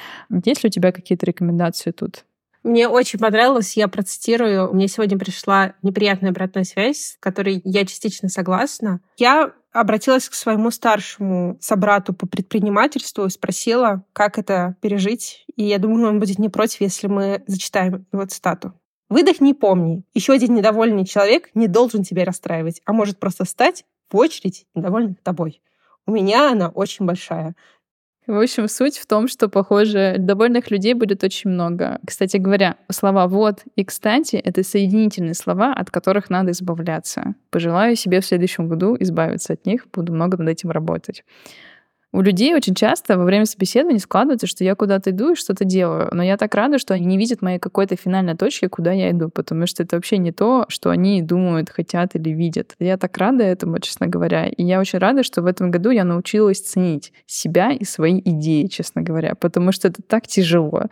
Есть 0.45 0.65
ли 0.65 0.67
у 0.67 0.71
тебя 0.71 0.91
какие-то 0.91 1.27
рекомендации 1.27 1.93
тут? 1.93 2.25
Мне 2.63 2.89
очень 2.89 3.19
понравилось, 3.19 3.77
я 3.77 3.89
процитирую. 3.89 4.73
Мне 4.75 4.87
сегодня 4.87 5.19
пришла 5.19 5.75
неприятная 5.83 6.31
обратная 6.31 6.65
связь, 6.65 7.13
с 7.13 7.17
которой 7.19 7.63
я 7.65 7.87
частично 7.87 8.29
согласна. 8.29 9.01
Я 9.17 9.53
обратилась 9.73 10.29
к 10.29 10.35
своему 10.35 10.71
старшему 10.71 11.57
собрату 11.61 12.13
по 12.13 12.27
предпринимательству 12.27 13.25
и 13.25 13.31
спросила, 13.31 14.05
как 14.13 14.39
это 14.39 14.77
пережить. 14.83 15.47
И 15.57 15.65
я 15.65 15.79
думаю, 15.79 16.09
он 16.09 16.21
будет 16.21 16.39
не 16.39 16.49
против, 16.49 16.81
если 16.81 17.07
мы 17.07 17.43
зачитаем 17.47 18.07
его 18.13 18.27
цитату. 18.27 18.75
Выдохни, 19.09 19.53
помни. 19.53 20.05
Еще 20.13 20.33
один 20.33 20.55
недовольный 20.55 21.07
человек 21.07 21.51
не 21.55 21.67
должен 21.67 22.05
тебя 22.05 22.25
расстраивать, 22.25 22.83
а 22.85 22.93
может 22.93 23.19
просто 23.19 23.45
стать 23.45 23.85
в 24.11 24.17
очередь 24.17 24.67
недовольных 24.75 25.21
тобой. 25.23 25.63
У 26.07 26.13
меня 26.13 26.51
она 26.51 26.69
очень 26.69 27.07
большая. 27.07 27.55
В 28.31 28.41
общем, 28.41 28.69
суть 28.69 28.97
в 28.97 29.07
том, 29.07 29.27
что, 29.27 29.49
похоже, 29.49 30.15
довольных 30.17 30.71
людей 30.71 30.95
будет 30.95 31.25
очень 31.25 31.51
много. 31.51 31.99
Кстати 32.07 32.37
говоря, 32.37 32.77
слова 32.89 33.27
«вот» 33.27 33.65
и 33.75 33.85
«кстати»— 33.85 34.37
это 34.45 34.63
соединительные 34.63 35.35
слова, 35.35 35.73
от 35.73 35.91
которых 35.91 36.31
надо 36.31 36.53
избавляться. 36.53 37.35
Пожелаю 37.51 37.97
себе 37.97 38.21
в 38.21 38.25
следующем 38.25 38.69
году 38.69 38.97
избавиться 39.01 39.55
от 39.55 39.67
них, 39.67 39.89
буду 39.93 40.13
много 40.13 40.37
над 40.37 40.49
этим 40.49 40.71
работать. 40.71 41.25
У 42.13 42.23
людей 42.23 42.55
очень 42.57 42.75
часто 42.75 43.17
во 43.17 43.25
время 43.25 43.45
собеседования 43.45 44.01
складывается, 44.01 44.49
что 44.49 44.65
я 44.65 44.75
куда-то 44.75 45.11
иду 45.11 45.33
и 45.33 45.37
что-то 45.37 45.65
делаю. 45.65 46.09
Но 46.13 46.25
я 46.25 46.37
так 46.37 46.53
рада, 46.57 46.79
что 46.79 46.93
они 46.93 47.07
не 47.07 47.17
видят 47.17 47.41
моей 47.41 47.61
какой-то 47.61 47.95
финальной 47.95 48.37
точки, 48.37 48.67
куда 48.67 48.91
я 48.91 49.13
иду, 49.13 49.29
потому 49.29 49.69
что 49.69 49.85
это 49.85 49.95
вообще 49.95 50.19
не 50.19 50.33
то, 50.33 50.65
что 50.69 50.91
они 50.91 51.23
думают, 51.23 51.71
хотят 51.71 52.17
или 52.17 52.31
видят. 52.31 52.75
Я 52.81 52.97
так 52.97 53.17
рада 53.17 53.45
этому, 53.45 53.79
честно 53.79 54.09
говоря. 54.09 54.49
И 54.49 54.65
я 54.65 54.81
очень 54.81 54.99
рада, 54.99 55.23
что 55.23 55.41
в 55.43 55.47
этом 55.47 55.71
году 55.71 55.91
я 55.91 56.03
научилась 56.03 56.61
ценить 56.61 57.13
себя 57.27 57.71
и 57.71 57.85
свои 57.85 58.21
идеи, 58.25 58.67
честно 58.67 59.03
говоря, 59.03 59.37
потому 59.37 59.71
что 59.71 59.87
это 59.87 60.03
так 60.03 60.27
тяжело. 60.27 60.87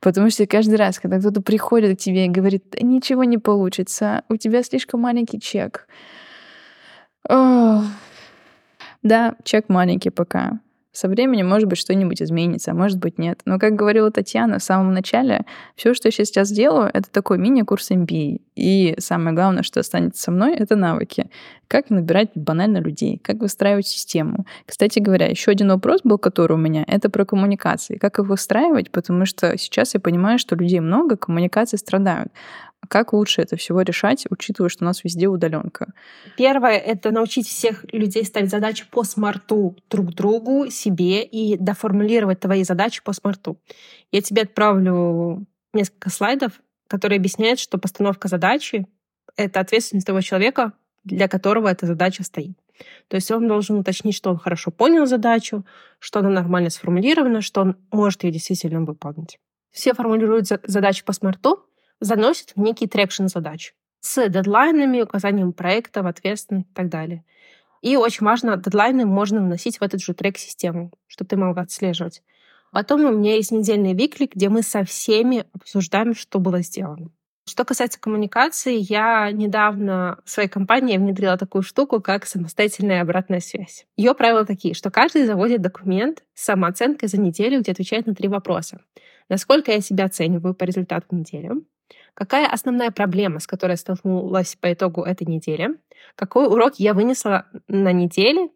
Потому 0.00 0.30
что 0.30 0.46
каждый 0.46 0.76
раз, 0.76 0.98
когда 0.98 1.18
кто-то 1.18 1.42
приходит 1.42 1.98
к 1.98 2.00
тебе 2.00 2.24
и 2.26 2.30
говорит, 2.30 2.76
ничего 2.80 3.24
не 3.24 3.36
получится, 3.36 4.22
у 4.30 4.36
тебя 4.36 4.62
слишком 4.62 5.00
маленький 5.00 5.38
чек. 5.38 5.86
Ох, 7.28 7.82
да, 9.06 9.36
чек 9.44 9.68
маленький 9.68 10.10
пока. 10.10 10.58
Со 10.90 11.08
временем, 11.08 11.46
может 11.46 11.68
быть, 11.68 11.78
что-нибудь 11.78 12.22
изменится, 12.22 12.70
а 12.70 12.74
может 12.74 12.98
быть, 12.98 13.18
нет. 13.18 13.40
Но, 13.44 13.58
как 13.58 13.74
говорила 13.74 14.10
Татьяна 14.10 14.58
в 14.58 14.62
самом 14.62 14.94
начале, 14.94 15.42
все, 15.74 15.92
что 15.92 16.08
я 16.08 16.12
сейчас 16.12 16.50
делаю, 16.50 16.90
это 16.92 17.10
такой 17.10 17.36
мини-курс 17.36 17.90
MBA. 17.90 18.40
И 18.54 18.94
самое 18.98 19.36
главное, 19.36 19.62
что 19.62 19.80
останется 19.80 20.22
со 20.22 20.30
мной, 20.30 20.54
это 20.54 20.74
навыки. 20.74 21.28
Как 21.68 21.90
набирать 21.90 22.30
банально 22.34 22.78
людей, 22.78 23.20
как 23.22 23.36
выстраивать 23.36 23.86
систему. 23.86 24.46
Кстати 24.64 24.98
говоря, 24.98 25.26
еще 25.26 25.50
один 25.50 25.68
вопрос 25.68 26.00
был, 26.02 26.16
который 26.16 26.54
у 26.54 26.60
меня, 26.60 26.82
это 26.88 27.10
про 27.10 27.26
коммуникации. 27.26 27.98
Как 27.98 28.18
их 28.18 28.26
выстраивать, 28.26 28.90
потому 28.90 29.26
что 29.26 29.58
сейчас 29.58 29.92
я 29.92 30.00
понимаю, 30.00 30.38
что 30.38 30.56
людей 30.56 30.80
много, 30.80 31.18
коммуникации 31.18 31.76
страдают. 31.76 32.32
Как 32.88 33.12
лучше 33.12 33.42
это 33.42 33.56
всего 33.56 33.82
решать, 33.82 34.26
учитывая, 34.30 34.68
что 34.68 34.84
у 34.84 34.86
нас 34.86 35.02
везде 35.02 35.26
удаленка? 35.28 35.92
Первое— 36.36 36.76
это 36.78 37.10
научить 37.10 37.48
всех 37.48 37.84
людей 37.92 38.24
ставить 38.24 38.50
задачи 38.50 38.84
по 38.90 39.02
смарту 39.02 39.76
друг 39.90 40.14
другу, 40.14 40.70
себе 40.70 41.24
и 41.24 41.56
доформулировать 41.56 42.40
твои 42.40 42.64
задачи 42.64 43.02
по 43.02 43.12
смарту. 43.12 43.58
Я 44.12 44.22
тебе 44.22 44.42
отправлю 44.42 45.46
несколько 45.72 46.10
слайдов, 46.10 46.60
которые 46.86 47.18
объясняют, 47.18 47.58
что 47.58 47.78
постановка 47.78 48.28
задачи— 48.28 48.86
это 49.36 49.60
ответственность 49.60 50.06
того 50.06 50.20
человека, 50.20 50.72
для 51.04 51.28
которого 51.28 51.68
эта 51.68 51.86
задача 51.86 52.22
стоит. 52.22 52.56
То 53.08 53.16
есть 53.16 53.30
он 53.30 53.48
должен 53.48 53.78
уточнить, 53.78 54.14
что 54.14 54.30
он 54.30 54.38
хорошо 54.38 54.70
понял 54.70 55.06
задачу, 55.06 55.64
что 55.98 56.20
она 56.20 56.30
нормально 56.30 56.70
сформулирована, 56.70 57.40
что 57.40 57.62
он 57.62 57.76
может 57.90 58.24
ее 58.24 58.32
действительно 58.32 58.82
выполнить. 58.82 59.38
Все 59.70 59.94
формулируют 59.94 60.46
задачи 60.46 61.04
по 61.04 61.12
SMART 61.12 61.49
у, 61.49 61.64
заносит 62.00 62.52
в 62.54 62.60
некий 62.60 62.86
traction 62.86 63.26
задач 63.26 63.74
с 64.00 64.28
дедлайнами, 64.28 65.02
указанием 65.02 65.52
проектов, 65.52 66.06
ответственных 66.06 66.66
и 66.66 66.74
так 66.74 66.88
далее. 66.88 67.24
И 67.82 67.96
очень 67.96 68.24
важно, 68.24 68.56
дедлайны 68.56 69.04
можно 69.04 69.40
вносить 69.40 69.78
в 69.78 69.82
этот 69.82 70.00
же 70.00 70.14
трек-систему, 70.14 70.92
чтобы 71.06 71.28
ты 71.28 71.36
мог 71.36 71.58
отслеживать. 71.58 72.22
Потом 72.72 73.04
у 73.04 73.10
меня 73.10 73.34
есть 73.34 73.52
недельный 73.52 73.94
weekly, 73.94 74.28
где 74.32 74.48
мы 74.48 74.62
со 74.62 74.84
всеми 74.84 75.44
обсуждаем, 75.52 76.14
что 76.14 76.38
было 76.38 76.62
сделано. 76.62 77.10
Что 77.48 77.64
касается 77.64 78.00
коммуникации, 78.00 78.76
я 78.76 79.30
недавно 79.30 80.18
в 80.24 80.30
своей 80.30 80.48
компании 80.48 80.98
внедрила 80.98 81.38
такую 81.38 81.62
штуку, 81.62 82.00
как 82.00 82.26
самостоятельная 82.26 83.02
обратная 83.02 83.38
связь. 83.38 83.86
Ее 83.96 84.14
правила 84.14 84.44
такие, 84.44 84.74
что 84.74 84.90
каждый 84.90 85.26
заводит 85.26 85.62
документ 85.62 86.24
с 86.34 86.44
самооценкой 86.44 87.08
за 87.08 87.20
неделю, 87.20 87.60
где 87.60 87.70
отвечает 87.70 88.06
на 88.06 88.16
три 88.16 88.26
вопроса. 88.26 88.80
Насколько 89.28 89.70
я 89.70 89.80
себя 89.80 90.06
оцениваю 90.06 90.54
по 90.54 90.64
результату 90.64 91.14
недели? 91.14 91.52
Какая 92.14 92.48
основная 92.48 92.90
проблема, 92.90 93.40
с 93.40 93.46
которой 93.46 93.72
я 93.72 93.76
столкнулась 93.76 94.56
по 94.56 94.72
итогу 94.72 95.02
этой 95.02 95.26
недели? 95.26 95.70
Какой 96.14 96.46
урок 96.46 96.76
я 96.76 96.94
вынесла 96.94 97.46
на 97.68 97.92
неделе? 97.92 98.48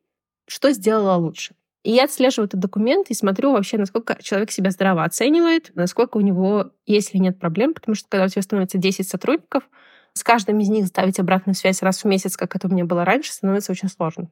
Что 0.47 0.73
сделала 0.73 1.17
лучше? 1.17 1.55
И 1.83 1.93
я 1.93 2.05
отслеживаю 2.05 2.47
этот 2.47 2.61
документ 2.61 3.11
и 3.11 3.15
смотрю 3.15 3.53
вообще, 3.53 3.79
насколько 3.79 4.17
человек 4.23 4.51
себя 4.51 4.71
здраво 4.71 5.05
оценивает, 5.05 5.71
насколько 5.75 6.19
у 6.19 6.21
него 6.21 6.73
есть 6.87 7.15
или 7.15 7.23
нет 7.23 7.39
проблем, 7.39 7.73
потому 7.73 7.95
что 7.95 8.09
когда 8.09 8.27
у 8.27 8.29
тебя 8.29 8.43
становится 8.43 8.79
10 8.79 9.09
сотрудников, 9.09 9.69
с 10.13 10.23
каждым 10.23 10.59
из 10.61 10.69
них 10.69 10.87
ставить 10.87 11.19
обратную 11.19 11.55
связь 11.55 11.83
раз 11.83 12.03
в 12.03 12.07
месяц, 12.07 12.37
как 12.37 12.55
это 12.57 12.69
у 12.69 12.71
меня 12.71 12.85
было 12.85 13.05
раньше, 13.05 13.33
становится 13.33 13.73
очень 13.73 13.89
сложно. 13.89 14.29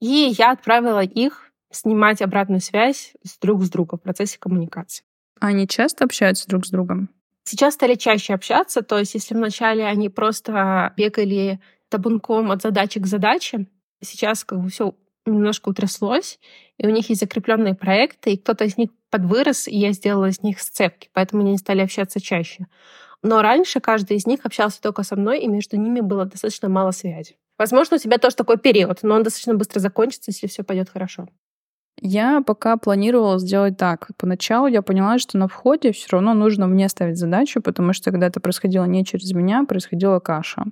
И 0.00 0.34
я 0.38 0.52
отправила 0.52 1.02
их 1.02 1.50
снимать 1.70 2.22
обратную 2.22 2.60
связь 2.60 3.14
с 3.24 3.38
друг 3.38 3.64
с 3.64 3.70
другом 3.70 3.98
в 3.98 4.02
процессе 4.02 4.38
коммуникации. 4.38 5.04
Они 5.40 5.66
часто 5.66 6.04
общаются 6.04 6.46
друг 6.48 6.66
с 6.66 6.70
другом? 6.70 7.08
Сейчас 7.44 7.74
стали 7.74 7.94
чаще 7.94 8.34
общаться, 8.34 8.82
то 8.82 8.98
есть 8.98 9.14
если 9.14 9.34
вначале 9.34 9.84
они 9.84 10.08
просто 10.08 10.92
бегали 10.96 11.60
табунком 11.90 12.50
от 12.50 12.62
задачи 12.62 13.00
к 13.00 13.06
задаче, 13.06 13.66
сейчас 14.02 14.44
как 14.44 14.60
бы 14.60 14.70
все 14.70 14.94
немножко 15.26 15.68
утряслось, 15.68 16.38
и 16.78 16.86
у 16.86 16.90
них 16.90 17.08
есть 17.08 17.20
закрепленные 17.20 17.74
проекты, 17.74 18.32
и 18.32 18.38
кто-то 18.38 18.64
из 18.64 18.76
них 18.76 18.90
подвырос, 19.10 19.68
и 19.68 19.76
я 19.76 19.92
сделала 19.92 20.26
из 20.26 20.42
них 20.42 20.60
сцепки, 20.60 21.08
поэтому 21.12 21.42
они 21.42 21.58
стали 21.58 21.82
общаться 21.82 22.20
чаще. 22.20 22.66
Но 23.22 23.40
раньше 23.40 23.80
каждый 23.80 24.16
из 24.16 24.26
них 24.26 24.40
общался 24.44 24.80
только 24.80 25.02
со 25.02 25.16
мной, 25.16 25.40
и 25.40 25.48
между 25.48 25.76
ними 25.76 26.00
было 26.00 26.24
достаточно 26.26 26.68
мало 26.68 26.90
связи. 26.90 27.36
Возможно, 27.56 27.96
у 27.96 28.00
тебя 28.00 28.18
тоже 28.18 28.36
такой 28.36 28.58
период, 28.58 28.98
но 29.02 29.14
он 29.14 29.22
достаточно 29.22 29.54
быстро 29.54 29.80
закончится, 29.80 30.30
если 30.30 30.46
все 30.46 30.62
пойдет 30.62 30.90
хорошо. 30.90 31.28
Я 32.06 32.42
пока 32.42 32.76
планировала 32.76 33.38
сделать 33.38 33.78
так. 33.78 34.10
Поначалу 34.18 34.66
я 34.66 34.82
поняла, 34.82 35.18
что 35.18 35.38
на 35.38 35.48
входе 35.48 35.90
все 35.92 36.08
равно 36.10 36.34
нужно 36.34 36.66
мне 36.66 36.90
ставить 36.90 37.16
задачу, 37.16 37.62
потому 37.62 37.94
что 37.94 38.10
когда 38.10 38.26
это 38.26 38.40
происходило 38.40 38.84
не 38.84 39.06
через 39.06 39.32
меня, 39.32 39.64
происходила 39.64 40.18
каша. 40.18 40.64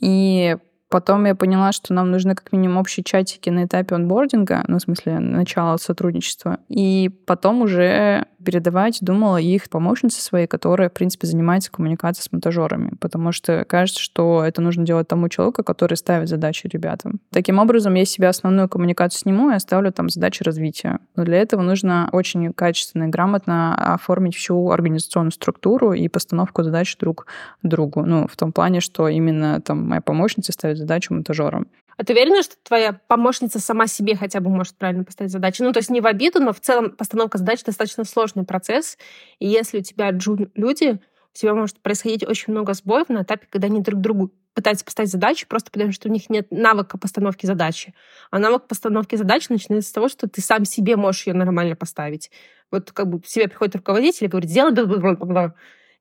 И 0.00 0.56
Потом 0.90 1.24
я 1.24 1.36
поняла, 1.36 1.70
что 1.70 1.94
нам 1.94 2.10
нужны 2.10 2.34
как 2.34 2.52
минимум 2.52 2.78
общие 2.78 3.04
чатики 3.04 3.48
на 3.48 3.64
этапе 3.64 3.94
онбординга, 3.94 4.64
ну, 4.66 4.78
в 4.78 4.82
смысле, 4.82 5.20
начала 5.20 5.78
сотрудничества. 5.78 6.58
И 6.68 7.10
потом 7.26 7.62
уже 7.62 8.26
передавать 8.44 8.98
думала 9.00 9.36
их 9.36 9.68
помощнице 9.68 10.20
своей, 10.20 10.46
которая, 10.46 10.88
в 10.88 10.92
принципе, 10.92 11.26
занимается 11.26 11.70
коммуникацией 11.70 12.24
с 12.24 12.32
монтажерами, 12.32 12.92
потому 13.00 13.32
что 13.32 13.64
кажется, 13.64 14.00
что 14.00 14.42
это 14.44 14.62
нужно 14.62 14.84
делать 14.84 15.06
тому 15.06 15.28
человеку, 15.28 15.62
который 15.62 15.94
ставит 15.94 16.28
задачи 16.28 16.66
ребятам. 16.66 17.20
Таким 17.30 17.58
образом, 17.58 17.94
я 17.94 18.04
себе 18.04 18.28
основную 18.28 18.68
коммуникацию 18.68 19.20
сниму 19.20 19.50
и 19.50 19.54
оставлю 19.54 19.92
там 19.92 20.08
задачи 20.08 20.42
развития. 20.42 20.98
Но 21.14 21.24
для 21.24 21.38
этого 21.38 21.62
нужно 21.62 22.08
очень 22.12 22.52
качественно 22.52 23.04
и 23.04 23.08
грамотно 23.08 23.94
оформить 23.94 24.34
всю 24.34 24.70
организационную 24.70 25.32
структуру 25.32 25.92
и 25.92 26.08
постановку 26.08 26.62
задач 26.62 26.96
друг 26.96 27.26
другу. 27.62 28.04
Ну, 28.04 28.26
в 28.26 28.36
том 28.36 28.52
плане, 28.52 28.80
что 28.80 29.08
именно 29.08 29.60
там 29.60 29.86
моя 29.88 30.00
помощница 30.00 30.52
ставит 30.52 30.79
задачу 30.80 31.14
монтажерам. 31.14 31.68
А 31.96 32.04
ты 32.04 32.14
уверена, 32.14 32.42
что 32.42 32.56
твоя 32.62 32.98
помощница 33.08 33.60
сама 33.60 33.86
себе 33.86 34.16
хотя 34.16 34.40
бы 34.40 34.48
может 34.48 34.74
правильно 34.76 35.04
поставить 35.04 35.32
задачи? 35.32 35.60
Ну, 35.60 35.72
то 35.72 35.80
есть 35.80 35.90
не 35.90 36.00
в 36.00 36.06
обиду, 36.06 36.40
но 36.40 36.54
в 36.54 36.60
целом 36.60 36.92
постановка 36.92 37.36
задач 37.36 37.62
достаточно 37.62 38.04
сложный 38.04 38.44
процесс. 38.44 38.96
И 39.38 39.46
если 39.46 39.80
у 39.80 39.82
тебя 39.82 40.10
джун 40.10 40.50
люди, 40.54 40.98
у 41.34 41.38
тебя 41.38 41.54
может 41.54 41.78
происходить 41.80 42.26
очень 42.26 42.52
много 42.52 42.72
сбоев 42.72 43.10
на 43.10 43.22
этапе, 43.22 43.46
когда 43.50 43.66
они 43.66 43.82
друг 43.82 44.00
другу 44.00 44.32
пытаются 44.54 44.84
поставить 44.84 45.10
задачи, 45.10 45.46
просто 45.46 45.70
потому 45.70 45.92
что 45.92 46.08
у 46.08 46.12
них 46.12 46.30
нет 46.30 46.48
навыка 46.50 46.98
постановки 46.98 47.46
задачи. 47.46 47.94
А 48.30 48.38
навык 48.38 48.66
постановки 48.66 49.16
задачи 49.16 49.46
начинается 49.50 49.90
с 49.90 49.92
того, 49.92 50.08
что 50.08 50.28
ты 50.28 50.40
сам 50.40 50.64
себе 50.64 50.96
можешь 50.96 51.26
ее 51.26 51.34
нормально 51.34 51.76
поставить. 51.76 52.30
Вот 52.70 52.92
как 52.92 53.08
бы 53.08 53.20
себе 53.26 53.48
приходит 53.48 53.76
руководитель 53.76 54.24
и 54.24 54.28
говорит, 54.28 54.50
сделай 54.50 54.72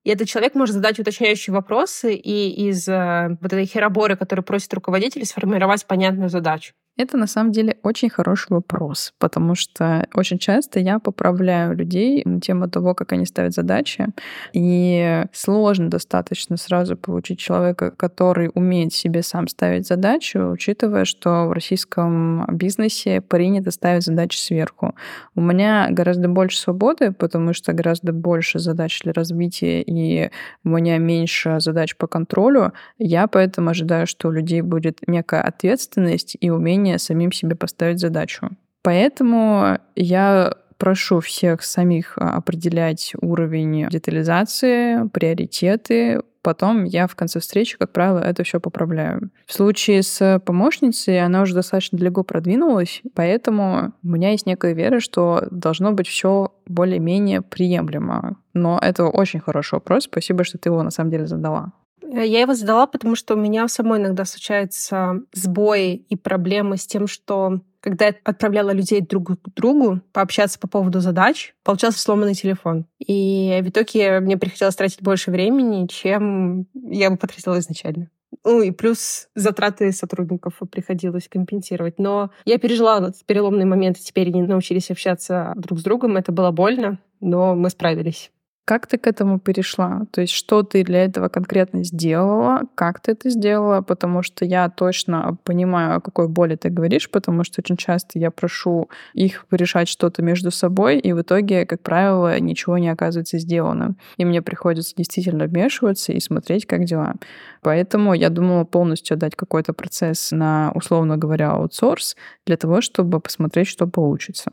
и 0.04 0.10
этот 0.10 0.28
человек 0.28 0.56
может 0.56 0.76
задать 0.76 1.00
уточняющие 1.00 1.54
вопросы 1.54 2.16
и 2.16 2.68
из 2.70 2.88
э, 2.88 3.38
вот 3.42 3.54
этой 3.54 3.66
хероборы, 3.66 4.16
которую 4.16 4.46
просит 4.46 4.74
руководитель, 4.74 5.26
сформировать 5.26 5.86
понятную 5.86 6.30
задачу. 6.30 6.74
Это 7.00 7.18
на 7.18 7.28
самом 7.28 7.54
деле 7.54 7.78
очень 7.82 8.10
хороший 8.10 8.48
вопрос, 8.50 9.14
потому 9.20 9.56
что 9.56 10.06
очень 10.14 10.38
часто 10.38 10.82
я 10.82 11.00
поправляю 11.00 11.74
людей 11.74 12.22
на 12.26 12.42
тему 12.42 12.70
того, 12.70 12.94
как 12.94 13.14
они 13.14 13.26
ставят 13.26 13.54
задачи, 13.54 14.08
и 14.52 15.24
сложно 15.32 15.90
достаточно 15.90 16.58
сразу 16.58 16.98
получить 16.98 17.40
человека, 17.40 17.92
который 17.92 18.52
умеет 18.54 18.92
себе 18.92 19.24
сам 19.24 19.48
ставить 19.48 19.88
задачу, 19.88 20.50
учитывая, 20.52 21.06
что 21.06 21.46
в 21.46 21.54
российском 21.54 22.46
бизнесе 22.52 23.22
принято 23.22 23.72
ставить 23.72 24.04
задачи 24.04 24.38
сверху. 24.38 24.94
У 25.36 25.42
меня 25.42 25.88
гораздо 25.92 26.28
больше 26.28 26.58
свободы, 26.58 27.14
потому 27.14 27.54
что 27.54 27.72
гораздо 27.72 28.12
больше 28.12 28.60
задач 28.60 29.00
для 29.04 29.14
развития, 29.14 29.82
и 29.84 30.32
у 30.66 30.70
меня 30.70 30.98
меньше 30.98 31.62
задач 31.62 31.96
по 31.96 32.08
контролю. 32.08 32.74
Я 32.98 33.28
поэтому 33.28 33.70
ожидаю, 33.70 34.06
что 34.06 34.28
у 34.28 34.32
людей 34.32 34.60
будет 34.60 35.00
некая 35.08 35.44
ответственность 35.44 36.36
и 36.38 36.50
умение 36.50 36.89
умение 36.90 37.00
самим 37.00 37.32
себе 37.32 37.56
поставить 37.56 38.00
задачу. 38.00 38.50
Поэтому 38.82 39.78
я 39.96 40.54
прошу 40.78 41.20
всех 41.20 41.62
самих 41.62 42.18
а, 42.18 42.38
определять 42.38 43.14
уровень 43.22 43.90
детализации, 43.90 45.08
приоритеты. 45.10 46.22
Потом 46.42 46.86
я 46.86 47.06
в 47.08 47.16
конце 47.16 47.42
встречи, 47.42 47.78
как 47.78 47.92
правило, 47.92 48.20
это 48.20 48.44
все 48.44 48.62
поправляю. 48.62 49.30
В 49.46 49.52
случае 49.54 50.04
с 50.04 50.42
помощницей 50.46 51.22
она 51.22 51.42
уже 51.42 51.54
достаточно 51.54 51.98
далеко 51.98 52.24
продвинулась, 52.24 53.02
поэтому 53.14 53.92
у 54.04 54.08
меня 54.08 54.32
есть 54.32 54.46
некая 54.46 54.74
вера, 54.74 55.02
что 55.02 55.46
должно 55.52 55.92
быть 55.92 56.08
все 56.08 56.54
более-менее 56.66 57.42
приемлемо. 57.42 58.38
Но 58.54 58.80
это 58.82 59.04
очень 59.04 59.42
хороший 59.42 59.76
вопрос. 59.76 60.06
Спасибо, 60.06 60.46
что 60.46 60.58
ты 60.58 60.70
его 60.70 60.82
на 60.82 60.92
самом 60.92 61.12
деле 61.12 61.28
задала. 61.28 61.74
Э, 62.12 62.26
я 62.26 62.42
его 62.42 62.54
задала, 62.54 62.88
потому 62.88 63.16
что 63.16 63.36
у 63.36 63.38
меня 63.38 63.68
самой 63.68 64.00
иногда 64.00 64.26
случаются 64.26 65.22
сбои 65.34 65.96
и 65.96 66.16
проблемы 66.16 66.78
с 66.78 66.88
тем, 66.88 67.08
что 67.08 67.62
когда 67.82 68.08
я 68.08 68.16
отправляла 68.26 68.72
людей 68.72 69.00
друг 69.02 69.42
к 69.42 69.50
другу 69.56 70.02
пообщаться 70.12 70.60
по 70.60 70.68
поводу 70.68 71.00
задач, 71.00 71.54
получался 71.64 72.00
сломанный 72.00 72.34
телефон. 72.34 72.86
И 73.00 73.62
в 73.64 73.70
итоге 73.70 74.20
мне 74.20 74.38
приходилось 74.38 74.76
тратить 74.76 75.02
больше 75.02 75.32
времени, 75.32 75.88
чем 75.88 76.68
я 76.74 77.10
бы 77.10 77.18
потратила 77.18 77.58
изначально. 77.60 78.10
Ну 78.44 78.62
и 78.62 78.72
плюс 78.72 79.28
затраты 79.36 79.92
сотрудников 79.92 80.60
приходилось 80.72 81.30
компенсировать. 81.30 82.00
Но 82.00 82.32
я 82.46 82.58
пережила 82.58 83.00
этот 83.00 83.26
переломный 83.26 83.66
момент, 83.66 83.98
теперь 83.98 84.28
они 84.28 84.42
научились 84.42 84.92
общаться 84.92 85.54
друг 85.56 85.80
с 85.80 85.84
другом. 85.84 86.18
Это 86.18 86.32
было 86.32 86.52
больно, 86.52 87.00
но 87.22 87.56
мы 87.56 87.70
справились. 87.70 88.32
Как 88.70 88.86
ты 88.86 89.00
к 89.00 89.08
этому 89.08 89.40
перешла? 89.40 90.02
То 90.12 90.22
есть 90.22 90.32
что 90.32 90.62
ты 90.62 90.84
для 90.84 91.04
этого 91.04 91.28
конкретно 91.28 91.84
сделала? 91.84 92.62
Как 92.76 93.00
ты 93.00 93.14
это 93.14 93.32
сделала? 93.32 93.82
Потому 93.82 94.22
что 94.22 94.46
я 94.46 94.70
точно 94.70 95.40
понимаю, 95.44 95.96
о 95.96 96.02
какой 96.02 96.28
боли 96.28 96.56
ты 96.56 96.70
говоришь, 96.70 97.10
потому 97.10 97.44
что 97.44 97.62
очень 97.62 97.78
часто 97.78 98.20
я 98.20 98.30
прошу 98.30 98.88
их 99.16 99.48
решать 99.50 99.88
что-то 99.88 100.22
между 100.22 100.52
собой, 100.52 101.00
и 101.00 101.14
в 101.14 101.22
итоге, 101.22 101.66
как 101.66 101.82
правило, 101.82 102.40
ничего 102.40 102.78
не 102.78 102.90
оказывается 102.90 103.40
сделано. 103.40 103.96
И 104.18 104.26
мне 104.26 104.44
приходится 104.44 104.96
действительно 104.96 105.46
вмешиваться 105.46 106.14
и 106.14 106.20
смотреть, 106.20 106.68
как 106.68 106.84
дела. 106.84 107.16
Поэтому 107.64 108.14
я 108.14 108.30
думала 108.30 108.66
полностью 108.66 109.16
отдать 109.16 109.36
какой-то 109.36 109.74
процесс 109.74 110.30
на, 110.30 110.72
условно 110.76 111.18
говоря, 111.18 111.54
аутсорс 111.54 112.16
для 112.46 112.56
того, 112.56 112.82
чтобы 112.82 113.20
посмотреть, 113.20 113.68
что 113.68 113.88
получится 113.88 114.52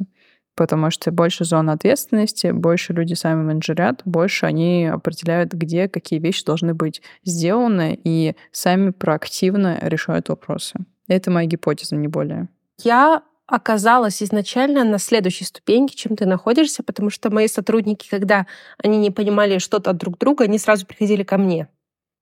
потому 0.56 0.90
что 0.90 1.12
больше 1.12 1.44
зон 1.44 1.70
ответственности, 1.70 2.50
больше 2.50 2.92
люди 2.92 3.14
сами 3.14 3.42
менеджерят, 3.42 4.00
больше 4.04 4.46
они 4.46 4.86
определяют, 4.86 5.52
где 5.52 5.88
какие 5.88 6.18
вещи 6.18 6.44
должны 6.44 6.74
быть 6.74 7.02
сделаны, 7.24 7.98
и 8.02 8.34
сами 8.50 8.90
проактивно 8.90 9.78
решают 9.82 10.28
вопросы. 10.28 10.74
Это 11.06 11.30
моя 11.30 11.46
гипотеза, 11.46 11.94
не 11.94 12.08
более. 12.08 12.48
Я 12.82 13.22
оказалась 13.46 14.22
изначально 14.22 14.82
на 14.82 14.98
следующей 14.98 15.44
ступеньке, 15.44 15.94
чем 15.94 16.16
ты 16.16 16.26
находишься, 16.26 16.82
потому 16.82 17.10
что 17.10 17.30
мои 17.30 17.46
сотрудники, 17.46 18.08
когда 18.08 18.46
они 18.82 18.98
не 18.98 19.10
понимали 19.10 19.58
что-то 19.58 19.90
от 19.90 19.98
друг 19.98 20.18
друга, 20.18 20.44
они 20.44 20.58
сразу 20.58 20.84
приходили 20.84 21.22
ко 21.22 21.38
мне. 21.38 21.68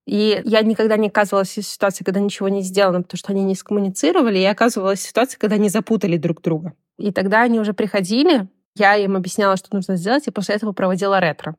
И 0.07 0.43
я 0.45 0.61
никогда 0.62 0.97
не 0.97 1.09
оказывалась 1.09 1.57
в 1.57 1.62
ситуации, 1.62 2.05
когда 2.05 2.21
ничего 2.21 2.49
не 2.49 2.62
сделано, 2.62 3.03
потому 3.03 3.19
что 3.19 3.33
они 3.33 3.43
не 3.43 3.55
скоммуницировали. 3.55 4.38
Я 4.38 4.51
оказывалась 4.51 5.01
в 5.01 5.09
ситуации, 5.09 5.38
когда 5.38 5.57
они 5.57 5.69
запутали 5.69 6.17
друг 6.17 6.43
друга. 6.43 6.75
И 6.99 7.11
тогда 7.11 7.43
они 7.43 7.59
уже 7.59 7.73
приходили, 7.73 8.49
я 8.77 8.97
им 8.97 9.17
объясняла, 9.17 9.57
что 9.57 9.75
нужно 9.75 9.97
сделать, 9.97 10.27
и 10.27 10.31
после 10.31 10.57
этого 10.57 10.73
проводила 10.73 11.21
ретро. 11.21 11.57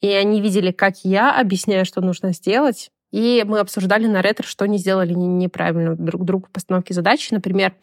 И 0.00 0.08
они 0.08 0.40
видели, 0.40 0.72
как 0.72 0.96
я 1.04 1.38
объясняю, 1.38 1.84
что 1.84 2.00
нужно 2.00 2.32
сделать, 2.32 2.90
и 3.12 3.44
мы 3.46 3.58
обсуждали 3.58 4.06
на 4.06 4.22
ретро, 4.22 4.46
что 4.46 4.64
они 4.64 4.78
сделали 4.78 5.12
неправильно 5.12 5.96
друг 5.96 6.24
другу 6.24 6.46
в 6.46 6.52
постановке 6.52 6.94
задачи. 6.94 7.34
Например, 7.34 7.74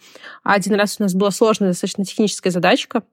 один 0.44 0.76
раз 0.76 0.98
у 1.00 1.04
нас 1.04 1.14
была 1.14 1.32
сложная 1.32 1.70
достаточно 1.70 2.06
техническая 2.06 2.52
задачка. 2.52 3.04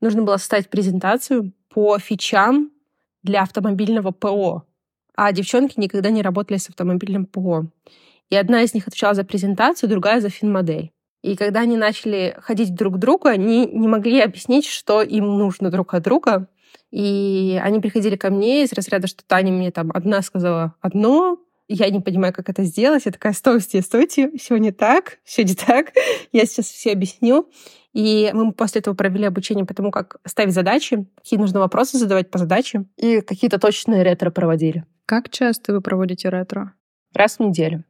Нужно 0.00 0.22
было 0.22 0.36
составить 0.36 0.68
презентацию 0.68 1.52
по 1.68 1.98
фичам 1.98 2.70
для 3.22 3.42
автомобильного 3.42 4.12
ПО. 4.12 4.64
А 5.16 5.32
девчонки 5.32 5.78
никогда 5.78 6.10
не 6.10 6.22
работали 6.22 6.58
с 6.58 6.68
автомобильным 6.68 7.26
ПО. 7.26 7.66
И 8.30 8.36
одна 8.36 8.62
из 8.62 8.74
них 8.74 8.88
отвечала 8.88 9.14
за 9.14 9.24
презентацию, 9.24 9.88
другая 9.88 10.20
за 10.20 10.28
финмодель. 10.28 10.90
И 11.22 11.36
когда 11.36 11.60
они 11.60 11.76
начали 11.76 12.36
ходить 12.40 12.74
друг 12.74 12.96
к 12.96 12.98
другу, 12.98 13.28
они 13.28 13.66
не 13.66 13.88
могли 13.88 14.20
объяснить, 14.20 14.66
что 14.66 15.02
им 15.02 15.38
нужно 15.38 15.70
друг 15.70 15.94
от 15.94 16.02
друга. 16.02 16.48
И 16.90 17.58
они 17.62 17.80
приходили 17.80 18.16
ко 18.16 18.30
мне 18.30 18.64
из 18.64 18.72
разряда, 18.72 19.06
что 19.06 19.24
Таня 19.26 19.52
мне 19.52 19.70
там 19.70 19.90
одна 19.94 20.22
сказала 20.22 20.74
одно, 20.80 21.38
я 21.68 21.88
не 21.88 22.00
понимаю, 22.00 22.32
как 22.34 22.50
это 22.50 22.62
сделать. 22.64 23.06
Я 23.06 23.12
такая, 23.12 23.32
стойте, 23.32 23.80
стойте, 23.80 24.30
все 24.36 24.56
не 24.58 24.70
так, 24.70 25.18
все 25.24 25.44
не 25.44 25.54
так. 25.54 25.92
Я 26.32 26.44
сейчас 26.44 26.66
все 26.66 26.92
объясню. 26.92 27.48
И 27.94 28.30
мы 28.34 28.52
после 28.52 28.80
этого 28.80 28.94
провели 28.94 29.24
обучение 29.24 29.64
по 29.64 29.72
тому, 29.72 29.90
как 29.90 30.16
ставить 30.26 30.52
задачи, 30.52 31.06
какие 31.16 31.38
нужно 31.38 31.60
вопросы 31.60 31.96
задавать 31.96 32.30
по 32.30 32.38
задаче, 32.38 32.84
и 32.96 33.20
какие-то 33.20 33.58
точные 33.58 34.02
ретро 34.02 34.30
проводили. 34.30 34.84
Как 35.06 35.28
часто 35.30 35.72
вы 35.72 35.80
проводите 35.80 36.28
ретро? 36.28 36.72
Раз 37.14 37.38
в 37.38 37.40
неделю 37.40 37.84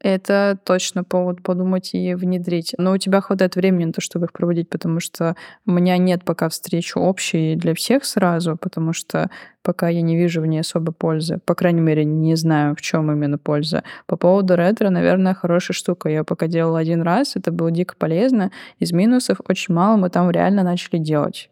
это 0.00 0.58
точно 0.64 1.04
повод 1.04 1.42
подумать 1.42 1.94
и 1.94 2.14
внедрить. 2.14 2.74
Но 2.78 2.92
у 2.92 2.98
тебя 2.98 3.20
хватает 3.20 3.54
времени 3.54 3.84
на 3.86 3.92
то, 3.92 4.00
чтобы 4.00 4.26
их 4.26 4.32
проводить, 4.32 4.68
потому 4.70 4.98
что 4.98 5.36
у 5.66 5.70
меня 5.70 5.98
нет 5.98 6.24
пока 6.24 6.48
встречи 6.48 6.96
общей 6.96 7.54
для 7.54 7.74
всех 7.74 8.04
сразу, 8.04 8.56
потому 8.56 8.92
что 8.92 9.30
пока 9.62 9.88
я 9.88 10.00
не 10.00 10.16
вижу 10.16 10.40
в 10.40 10.46
ней 10.46 10.60
особой 10.60 10.94
пользы. 10.94 11.38
По 11.44 11.54
крайней 11.54 11.82
мере, 11.82 12.04
не 12.04 12.34
знаю, 12.34 12.74
в 12.74 12.80
чем 12.80 13.12
именно 13.12 13.36
польза. 13.36 13.84
По 14.06 14.16
поводу 14.16 14.56
ретро, 14.56 14.88
наверное, 14.88 15.34
хорошая 15.34 15.74
штука. 15.74 16.08
Я 16.08 16.24
пока 16.24 16.46
делала 16.46 16.78
один 16.78 17.02
раз, 17.02 17.36
это 17.36 17.52
было 17.52 17.70
дико 17.70 17.94
полезно. 17.96 18.50
Из 18.78 18.92
минусов 18.92 19.38
очень 19.46 19.74
мало 19.74 19.96
мы 19.96 20.08
там 20.08 20.30
реально 20.30 20.62
начали 20.62 20.98
делать. 20.98 21.50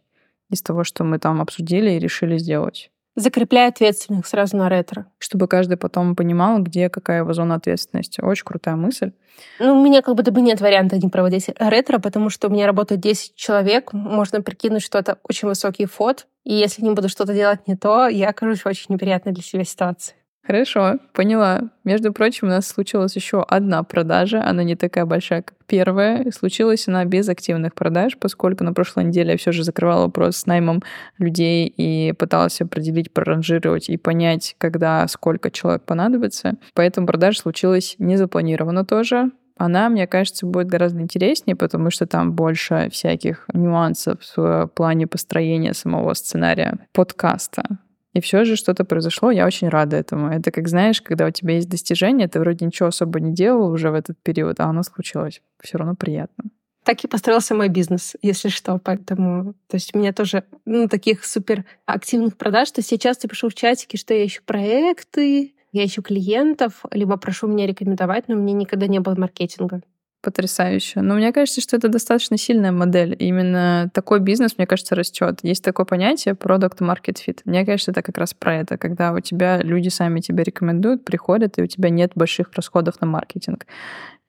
Из 0.51 0.63
того, 0.63 0.85
что 0.85 1.05
мы 1.05 1.19
там 1.19 1.43
обсудили 1.43 1.91
и 1.91 1.99
решили 1.99 2.39
сделать 2.39 2.91
закрепляя 3.19 3.69
ответственных 3.69 4.27
сразу 4.27 4.57
на 4.57 4.69
ретро. 4.69 5.07
Чтобы 5.19 5.49
каждый 5.49 5.77
потом 5.77 6.15
понимал, 6.15 6.59
где 6.61 6.89
какая 6.89 7.19
его 7.19 7.33
зона 7.33 7.57
ответственности. 7.57 8.21
Очень 8.21 8.45
крутая 8.45 8.77
мысль. 8.77 9.13
Ну, 9.59 9.79
у 9.79 9.85
меня 9.85 10.03
как 10.03 10.15
будто 10.17 10.33
бы 10.33 10.41
нет 10.41 10.61
варианта 10.61 10.97
не 10.99 11.09
проводить 11.09 11.51
ретро, 11.59 11.99
потому 11.99 12.31
что 12.31 12.49
у 12.49 12.51
меня 12.51 12.67
работает 12.67 13.01
10 13.01 13.35
человек. 13.35 13.93
Можно 13.93 14.41
прикинуть, 14.43 14.83
что 14.83 14.99
это 14.99 15.19
очень 15.23 15.49
высокий 15.49 15.87
фот. 15.87 16.27
И 16.45 16.55
если 16.55 16.83
не 16.83 16.91
буду 16.91 17.09
что-то 17.09 17.35
делать 17.35 17.67
не 17.67 17.77
то, 17.77 18.09
я 18.09 18.31
окажусь 18.31 18.61
в 18.61 18.67
очень 18.67 18.87
неприятной 18.89 19.33
для 19.33 19.43
себя 19.43 19.65
ситуации. 19.65 20.15
Хорошо, 20.49 20.97
поняла. 21.13 21.65
Между 21.85 22.11
прочим, 22.11 22.47
у 22.47 22.51
нас 22.51 22.67
случилась 22.67 23.15
еще 23.15 23.43
одна 23.43 23.83
продажа. 23.83 24.43
Она 24.43 24.63
не 24.63 24.77
такая 24.77 25.05
большая, 25.05 25.43
как 25.43 25.59
первая. 25.67 26.31
Случилась 26.33 26.89
она 26.89 27.05
без 27.05 27.29
активных 27.29 27.75
продаж, 27.75 28.17
поскольку 28.19 28.65
на 28.65 28.73
прошлой 28.73 29.05
неделе 29.05 29.33
я 29.33 29.37
все 29.37 29.53
же 29.53 29.63
закрывала 29.63 30.07
вопрос 30.07 30.39
с 30.39 30.47
наймом 30.47 30.83
людей 31.19 31.67
и 31.67 32.15
пыталась 32.15 32.63
определить, 32.63 33.13
проранжировать 33.13 33.91
и 33.91 33.99
понять, 33.99 34.55
когда 34.57 35.07
сколько 35.09 35.51
человек 35.51 35.83
понадобится. 35.83 36.55
Поэтому 36.73 37.07
продажа 37.07 37.41
случилась 37.41 37.97
незапланированно 37.99 38.87
тоже. 38.87 39.31
Она, 39.59 39.91
мне 39.91 40.07
кажется, 40.07 40.47
будет 40.47 40.69
гораздо 40.69 41.03
интереснее, 41.03 41.57
потому 41.57 41.91
что 41.91 42.07
там 42.07 42.33
больше 42.33 42.89
всяких 42.91 43.45
нюансов 43.53 44.19
в 44.35 44.71
плане 44.75 45.07
построения 45.07 45.75
самого 45.75 46.15
сценария 46.15 46.79
подкаста. 46.95 47.65
И 48.15 48.21
все 48.21 48.45
же 48.45 48.57
что-то 48.57 48.85
произошло, 48.85 49.31
я 49.31 49.47
очень 49.47 49.69
рада 49.69 49.97
этому. 49.97 50.29
Это 50.29 50.51
как, 50.51 50.69
знаешь, 50.69 51.03
когда 51.03 51.27
у 51.27 51.31
тебя 51.31 51.55
есть 51.55 51.69
достижение, 51.69 52.29
ты 52.29 52.41
вроде 52.41 52.65
ничего 52.65 52.89
особо 52.89 53.21
не 53.21 53.33
делал 53.33 53.71
уже 53.71 53.91
в 53.91 53.95
этот 53.95 54.17
период, 54.23 54.61
а 54.61 54.65
оно 54.65 54.83
случилось. 54.83 55.43
Все 55.61 55.79
равно 55.79 55.95
приятно. 55.95 56.45
Так 56.85 57.05
и 57.05 57.09
построился 57.09 57.55
мой 57.55 57.69
бизнес, 57.69 58.17
если 58.23 58.49
что. 58.49 58.81
Поэтому, 58.83 59.53
то 59.67 59.75
есть 59.75 59.95
у 59.95 59.99
меня 59.99 60.15
тоже 60.15 60.45
ну, 60.65 60.89
таких 60.89 61.27
супер 61.27 61.67
активных 61.85 62.39
продаж. 62.39 62.71
То 62.71 62.81
есть 62.81 62.91
я 62.93 62.99
часто 62.99 63.29
пишу 63.29 63.51
в 63.51 63.55
чатике, 63.55 63.99
что 63.99 64.15
я 64.15 64.25
ищу 64.25 64.41
проекты, 64.47 65.55
я 65.73 65.85
ищу 65.85 66.01
клиентов, 66.01 66.87
либо 66.91 67.19
прошу 67.19 67.47
меня 67.47 67.67
рекомендовать, 67.67 68.29
но 68.29 68.37
у 68.37 68.39
меня 68.39 68.55
никогда 68.55 68.87
не 68.87 69.01
было 69.01 69.15
маркетинга 69.17 69.83
потрясающе. 70.23 71.01
Но 71.01 71.15
мне 71.15 71.33
кажется, 71.33 71.61
что 71.61 71.77
это 71.77 71.89
достаточно 71.89 72.37
сильная 72.37 72.73
модель. 72.73 73.15
Именно 73.19 73.91
такой 73.95 74.21
бизнес, 74.21 74.59
мне 74.59 74.67
кажется, 74.67 74.95
растет. 74.95 75.41
Есть 75.43 75.65
такое 75.65 75.87
понятие 75.87 76.35
product 76.35 76.79
market 76.79 77.17
fit. 77.27 77.41
Мне 77.45 77.65
кажется, 77.65 77.93
это 77.93 78.03
как 78.03 78.19
раз 78.19 78.35
про 78.35 78.57
это, 78.57 78.79
когда 78.79 79.13
у 79.13 79.21
тебя 79.21 79.59
люди 79.59 79.89
сами 79.89 80.21
тебя 80.21 80.43
рекомендуют, 80.45 81.05
приходят, 81.05 81.59
и 81.59 81.63
у 81.63 81.67
тебя 81.67 81.91
нет 81.91 82.13
больших 82.15 82.53
расходов 82.55 83.01
на 83.01 83.07
маркетинг. 83.07 83.67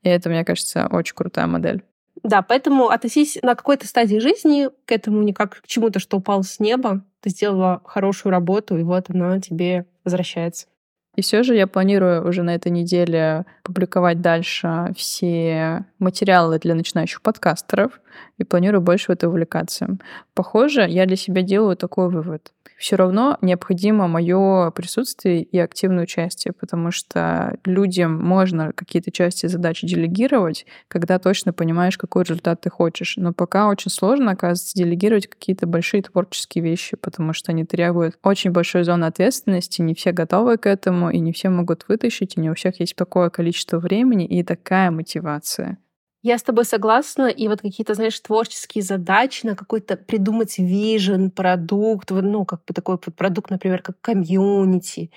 И 0.04 0.10
это, 0.10 0.30
мне 0.30 0.45
кажется, 0.45 0.88
очень 0.91 1.15
крутая 1.15 1.47
модель. 1.47 1.84
Да, 2.23 2.41
поэтому 2.41 2.89
относись 2.89 3.38
на 3.41 3.56
какой-то 3.56 3.88
стадии 3.88 4.17
жизни 4.17 4.69
к 4.86 4.91
этому 4.91 5.21
не 5.23 5.34
как 5.34 5.62
к 5.62 5.67
чему-то, 5.67 5.99
что 5.99 6.17
упало 6.17 6.41
с 6.41 6.60
неба. 6.60 7.04
Ты 7.21 7.30
сделала 7.30 7.82
хорошую 7.86 8.32
работу, 8.32 8.78
и 8.78 8.84
вот 8.84 9.10
она 9.10 9.39
тебе 9.39 9.86
возвращается. 10.04 10.67
И 11.15 11.22
все 11.22 11.43
же 11.43 11.56
я 11.56 11.67
планирую 11.67 12.28
уже 12.28 12.43
на 12.43 12.56
этой 12.56 12.72
неделе 12.72 13.45
публиковать 13.63 14.22
дальше 14.22 14.91
все 14.95 15.86
материалы 15.98 16.60
для 16.60 16.76
начинающих 16.76 17.22
подкастеров 17.22 18.00
и 18.38 18.43
планирую 18.43 18.82
больше 18.82 19.08
в 19.08 19.10
это 19.12 19.29
увлекаться. 19.29 19.97
Похоже, 20.34 20.88
я 20.88 21.05
для 21.05 21.15
себя 21.15 21.41
делаю 21.41 21.75
такой 21.75 22.10
вывод 22.10 22.51
все 22.79 22.95
равно 22.95 23.38
необходимо 23.41 24.08
мое 24.08 24.71
присутствие 24.71 25.43
и 25.43 25.60
активное 25.60 26.03
участие, 26.03 26.53
потому 26.53 26.91
что 26.91 27.58
людям 27.65 28.17
можно 28.17 28.71
какие-то 28.71 29.12
части 29.12 29.47
задачи 29.47 29.86
делегировать, 29.86 30.65
когда 30.88 31.19
точно 31.19 31.51
понимаешь, 31.51 31.97
какой 31.97 32.23
результат 32.23 32.62
ты 32.62 32.69
хочешь. 32.69 33.17
Но 33.17 33.34
пока 33.34 33.67
очень 33.67 33.91
сложно, 33.91 34.32
оказывается, 34.32 34.77
делегировать 34.77 35.27
какие-то 35.27 35.67
большие 35.67 36.03
творческие 36.03 36.63
вещи, 36.63 36.95
потому 36.95 37.34
что 37.34 37.51
они 37.51 37.65
требуют 37.65 38.17
очень 38.23 38.51
большой 38.51 38.86
зоны 38.86 39.05
ответственности, 39.05 39.82
не 39.82 39.93
все 39.93 40.13
готовы 40.13 40.58
к 40.58 40.65
этому, 40.65 41.10
и 41.10 41.19
не 41.19 41.34
все 41.34 41.49
могут 41.49 41.86
вытащить, 41.89 42.38
и 42.38 42.39
не 42.39 42.49
у 42.49 42.55
всех 42.55 42.79
есть 42.79 42.95
такое 42.95 43.29
количество 43.29 43.77
времени 43.77 44.25
и 44.25 44.41
такая 44.41 44.89
мотивация. 44.89 45.79
Я 46.21 46.38
с 46.38 46.43
тобой 46.43 46.65
согласна, 46.65 47.27
и 47.27 47.47
вот 47.47 47.62
какие-то, 47.62 47.93
знаешь, 47.93 48.19
творческие 48.19 48.84
задачи 48.84 49.45
на 49.45 49.55
какой-то 49.55 49.95
придумать 49.95 50.58
вижен, 50.58 51.32
продукт, 51.32 52.12
ну, 52.12 52.43
как 52.43 52.65
бы 52.65 52.73
такой 52.73 52.97
продукт, 52.97 53.49
например, 53.49 53.82
как 53.82 54.01
комьюнити 54.01 55.12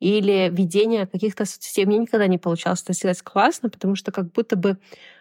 или 0.00 0.50
ведение 0.52 1.06
каких-то 1.06 1.44
соцсетей. 1.44 1.86
Мне 1.86 1.98
никогда 1.98 2.26
не 2.26 2.38
получалось 2.38 2.82
это 2.82 2.92
сделать 2.92 3.22
классно, 3.22 3.70
потому 3.70 3.94
что 3.94 4.10
как 4.10 4.32
будто 4.32 4.56
бы 4.56 4.78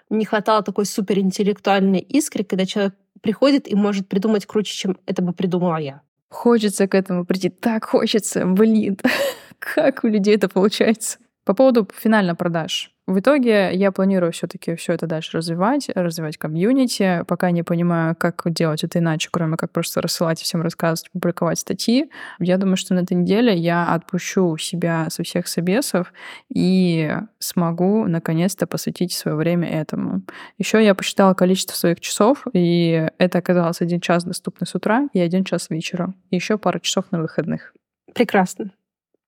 не 0.09 0.25
хватало 0.25 0.63
такой 0.63 0.85
суперинтеллектуальной 0.85 1.99
искры, 1.99 2.43
когда 2.43 2.65
человек 2.65 2.95
приходит 3.21 3.67
и 3.67 3.75
может 3.75 4.07
придумать 4.07 4.47
круче, 4.47 4.73
чем 4.73 4.97
это 5.05 5.21
бы 5.21 5.33
придумала 5.33 5.77
я. 5.77 6.01
Хочется 6.29 6.87
к 6.87 6.95
этому 6.95 7.25
прийти. 7.25 7.49
Так 7.49 7.85
хочется. 7.85 8.45
Блин, 8.45 8.97
как 9.59 10.03
у 10.03 10.07
людей 10.07 10.35
это 10.35 10.49
получается? 10.49 11.19
По 11.43 11.53
поводу 11.53 11.87
финально 11.95 12.35
продаж. 12.35 12.91
В 13.07 13.19
итоге 13.19 13.73
я 13.73 13.93
планирую 13.93 14.33
все-таки 14.33 14.75
все 14.75 14.91
это 14.91 15.07
дальше 15.07 15.37
развивать, 15.37 15.87
развивать 15.95 16.35
комьюнити, 16.37 17.23
пока 17.25 17.51
не 17.51 17.63
понимаю, 17.63 18.17
как 18.17 18.43
делать 18.47 18.83
это 18.83 18.99
иначе, 18.99 19.29
кроме 19.31 19.55
как 19.55 19.71
просто 19.71 20.01
рассылать 20.01 20.41
и 20.41 20.43
всем 20.43 20.61
рассказывать, 20.61 21.09
публиковать 21.11 21.57
статьи. 21.57 22.11
Я 22.39 22.57
думаю, 22.57 22.75
что 22.75 22.95
на 22.95 22.99
этой 22.99 23.13
неделе 23.13 23.55
я 23.55 23.93
отпущу 23.93 24.57
себя 24.57 25.07
со 25.09 25.23
всех 25.23 25.47
собесов 25.47 26.11
и 26.53 27.15
смогу 27.39 28.05
наконец-то 28.07 28.67
посвятить 28.67 29.13
свое 29.13 29.37
время 29.37 29.69
этому. 29.69 30.23
Еще 30.57 30.83
я 30.83 30.93
посчитала 30.93 31.33
количество 31.33 31.75
своих 31.75 32.01
часов, 32.01 32.45
и 32.51 33.09
это 33.19 33.37
оказалось 33.37 33.79
один 33.79 34.01
час 34.01 34.25
доступный 34.25 34.67
с 34.67 34.75
утра 34.75 35.07
и 35.13 35.21
один 35.21 35.45
час 35.45 35.69
вечера. 35.69 36.13
И 36.29 36.35
еще 36.35 36.57
пару 36.57 36.81
часов 36.81 37.05
на 37.11 37.21
выходных. 37.21 37.73
Прекрасно. 38.13 38.71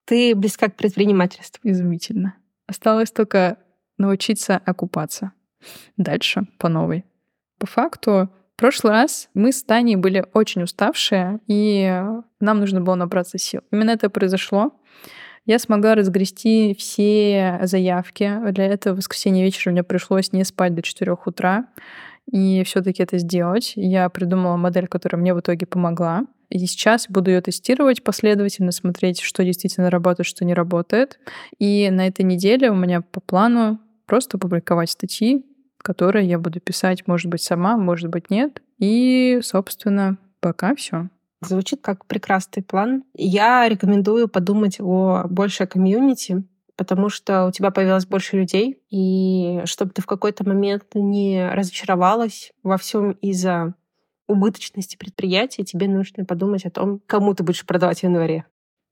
Ты 0.03 0.35
близка 0.35 0.67
к 0.67 0.75
предпринимательству. 0.75 1.61
Изумительно. 1.63 2.35
Осталось 2.67 3.11
только 3.11 3.57
научиться 3.99 4.59
окупаться. 4.65 5.31
Дальше 5.97 6.47
по 6.57 6.69
новой. 6.69 7.05
По 7.59 7.67
факту, 7.67 8.29
в 8.55 8.59
прошлый 8.59 8.93
раз 8.93 9.29
мы 9.33 9.51
с 9.51 9.63
Таней 9.63 9.95
были 9.95 10.25
очень 10.33 10.63
уставшие, 10.63 11.39
и 11.47 12.03
нам 12.39 12.59
нужно 12.59 12.81
было 12.81 12.95
набраться 12.95 13.38
сил. 13.38 13.62
Именно 13.71 13.91
это 13.91 14.09
произошло. 14.09 14.73
Я 15.45 15.59
смогла 15.59 15.95
разгрести 15.95 16.75
все 16.77 17.59
заявки. 17.63 18.31
Для 18.51 18.65
этого 18.65 18.95
в 18.95 18.97
воскресенье 18.97 19.43
вечером 19.43 19.73
мне 19.73 19.83
пришлось 19.83 20.31
не 20.31 20.43
спать 20.43 20.75
до 20.75 20.81
4 20.81 21.15
утра 21.25 21.67
и 22.31 22.63
все-таки 22.63 23.01
это 23.01 23.17
сделать. 23.17 23.73
Я 23.75 24.09
придумала 24.09 24.57
модель, 24.57 24.88
которая 24.88 25.19
мне 25.19 25.33
в 25.33 25.39
итоге 25.39 25.65
помогла. 25.65 26.25
И 26.49 26.59
сейчас 26.59 27.07
буду 27.09 27.31
ее 27.31 27.41
тестировать 27.41 28.03
последовательно, 28.03 28.71
смотреть, 28.71 29.21
что 29.21 29.43
действительно 29.43 29.89
работает, 29.89 30.27
что 30.27 30.45
не 30.45 30.53
работает. 30.53 31.19
И 31.59 31.89
на 31.91 32.07
этой 32.07 32.25
неделе 32.25 32.71
у 32.71 32.75
меня 32.75 33.01
по 33.01 33.19
плану 33.19 33.79
просто 34.09 34.39
публиковать 34.39 34.89
статьи, 34.89 35.45
которые 35.77 36.27
я 36.27 36.39
буду 36.39 36.59
писать, 36.59 37.07
может 37.07 37.29
быть, 37.29 37.43
сама, 37.43 37.77
может 37.77 38.09
быть, 38.09 38.31
нет. 38.31 38.61
И, 38.79 39.39
собственно, 39.43 40.17
пока 40.39 40.73
все. 40.75 41.09
Звучит 41.41 41.81
как 41.81 42.05
прекрасный 42.05 42.63
план. 42.63 43.03
Я 43.13 43.69
рекомендую 43.69 44.27
подумать 44.27 44.77
о 44.79 45.25
большей 45.29 45.67
комьюнити, 45.67 46.43
потому 46.75 47.09
что 47.09 47.45
у 47.45 47.51
тебя 47.51 47.69
появилось 47.69 48.07
больше 48.07 48.35
людей, 48.37 48.81
и 48.89 49.61
чтобы 49.65 49.91
ты 49.91 50.01
в 50.01 50.07
какой-то 50.07 50.43
момент 50.43 50.85
не 50.95 51.47
разочаровалась 51.53 52.51
во 52.63 52.77
всем 52.77 53.11
из-за 53.11 53.75
убыточности 54.27 54.97
предприятия, 54.97 55.63
тебе 55.63 55.87
нужно 55.87 56.25
подумать 56.25 56.65
о 56.65 56.71
том, 56.71 56.99
кому 57.05 57.35
ты 57.35 57.43
будешь 57.43 57.65
продавать 57.65 57.99
в 57.99 58.03
январе. 58.03 58.45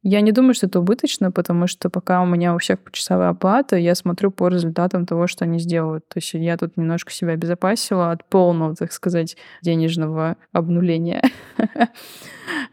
Я 0.10 0.22
не 0.22 0.32
думаю, 0.32 0.54
что 0.54 0.68
это 0.68 0.80
убыточно, 0.80 1.34
потому 1.34 1.68
что 1.68 1.90
пока 1.90 2.22
у 2.22 2.26
меня 2.26 2.56
у 2.56 2.60
всех 2.60 2.80
почасовая 2.80 3.28
оплата, 3.28 3.76
я 3.76 3.94
смотрю 3.94 4.32
по 4.32 4.48
результатам 4.48 5.06
того, 5.06 5.28
что 5.28 5.44
они 5.44 5.60
сделают. 5.60 6.08
То 6.08 6.20
есть 6.20 6.34
я 6.34 6.56
тут 6.56 6.78
немножко 6.78 7.12
себя 7.12 7.34
обезопасила 7.34 8.12
от 8.12 8.24
полного, 8.24 8.74
так 8.74 8.94
сказать, 8.94 9.36
денежного 9.62 10.38
обнуления. 10.54 11.22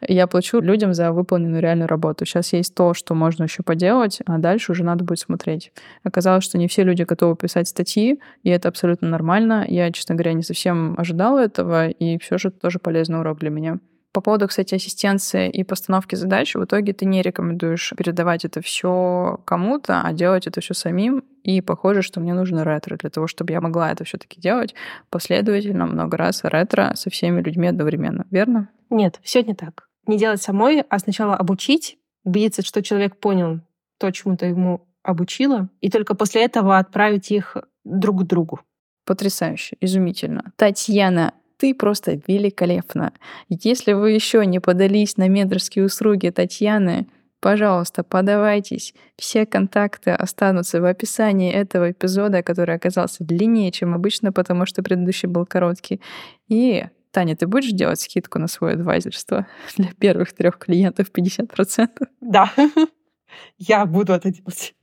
Я 0.09 0.29
плачу 0.29 0.61
людям 0.61 0.95
за 0.95 1.11
выполненную 1.11 1.61
реальную 1.61 1.89
работу. 1.89 2.25
Сейчас 2.25 2.53
есть 2.53 2.77
то, 2.77 2.95
что 2.95 3.17
можно 3.17 3.43
еще 3.43 3.65
поделать, 3.65 4.21
а 4.25 4.39
дальше 4.39 4.71
уже 4.71 4.85
надо 4.85 5.03
будет 5.03 5.19
смотреть. 5.19 5.73
Оказалось, 6.05 6.45
что 6.45 6.59
не 6.59 6.69
все 6.69 6.85
люди 6.85 7.03
готовы 7.03 7.35
писать 7.35 7.67
статьи, 7.67 8.21
и 8.45 8.51
это 8.51 8.69
абсолютно 8.69 9.09
нормально. 9.09 9.65
Я, 9.67 9.91
честно 9.91 10.15
говоря, 10.15 10.35
не 10.35 10.45
совсем 10.45 10.95
ожидала 10.97 11.41
этого, 11.41 11.89
и 11.89 12.17
все 12.19 12.39
же 12.39 12.51
это 12.51 12.61
тоже 12.61 12.79
полезный 12.79 13.19
урок 13.19 13.41
для 13.41 13.51
меня. 13.51 13.81
По 14.15 14.21
поводу, 14.21 14.47
кстати, 14.47 14.77
ассистенции 14.77 15.51
и 15.51 15.65
постановки 15.65 16.15
задач, 16.15 16.55
в 16.55 16.65
итоге 16.65 16.93
ты 16.93 17.05
не 17.05 17.21
рекомендуешь 17.21 17.93
передавать 17.99 18.45
это 18.45 18.63
все 18.63 19.41
кому-то, 19.45 20.03
а 20.03 20.13
делать 20.13 20.47
это 20.47 20.61
все 20.61 20.73
самим. 20.73 21.25
И 21.43 21.61
похоже, 21.61 22.03
что 22.03 22.21
мне 22.21 22.33
нужно 22.33 22.63
ретро 22.63 22.97
для 22.97 23.11
того, 23.11 23.27
чтобы 23.27 23.51
я 23.51 23.61
могла 23.61 23.91
это 23.91 24.05
все-таки 24.05 24.41
делать 24.41 24.73
последовательно, 25.11 25.87
много 25.87 26.17
раз 26.17 26.45
ретро 26.45 26.93
со 26.95 27.11
всеми 27.11 27.43
людьми 27.43 27.67
одновременно. 27.67 28.25
Верно? 28.31 28.69
Нет, 28.89 29.19
все 29.25 29.43
не 29.43 29.53
так. 29.53 29.89
Не 30.07 30.17
делать 30.17 30.41
самой, 30.41 30.83
а 30.89 30.99
сначала 31.01 31.35
обучить, 31.35 31.99
убедиться, 32.23 32.63
что 32.63 32.85
человек 32.85 33.17
понял 33.17 33.63
то, 33.99 34.13
чему 34.13 34.37
ты 34.37 34.47
ему 34.47 34.87
обучила, 35.03 35.71
и 35.81 35.91
только 35.91 36.15
после 36.15 36.45
этого 36.45 36.79
отправить 36.79 37.33
их 37.33 37.57
друг 37.83 38.21
к 38.21 38.27
другу. 38.27 38.61
Потрясающе, 39.07 39.77
изумительно. 39.81 40.53
Татьяна, 40.57 41.35
ты 41.65 41.75
просто 41.75 42.21
великолепна. 42.29 43.15
Если 43.49 43.95
вы 43.95 44.11
еще 44.11 44.45
не 44.45 44.61
подались 44.61 45.17
на 45.17 45.29
менторские 45.29 45.87
услуги 45.87 46.29
Татьяны, 46.29 47.07
пожалуйста, 47.41 48.05
подавайтесь. 48.05 48.93
Все 49.17 49.47
контакты 49.47 50.11
останутся 50.11 50.83
в 50.83 50.85
описании 50.85 51.51
этого 51.51 51.93
эпизода, 51.93 52.43
который 52.43 52.75
оказался 52.75 53.25
длиннее, 53.25 53.73
чем 53.73 53.95
обычно, 53.95 54.31
потому 54.31 54.67
что 54.67 54.83
предыдущий 54.83 55.27
был 55.27 55.47
короткий. 55.47 56.03
И 56.49 56.85
Таня, 57.13 57.35
ты 57.35 57.47
будешь 57.47 57.73
делать 57.73 57.99
скидку 57.99 58.39
на 58.39 58.47
свое 58.47 58.75
адвайзерство 58.75 59.47
для 59.79 59.89
первых 59.99 60.35
трех 60.35 60.59
клиентов 60.59 61.07
50%? 61.17 61.89
Да. 62.21 62.53
Я 63.57 63.87
буду 63.87 64.13
это 64.13 64.31
делать. 64.31 64.75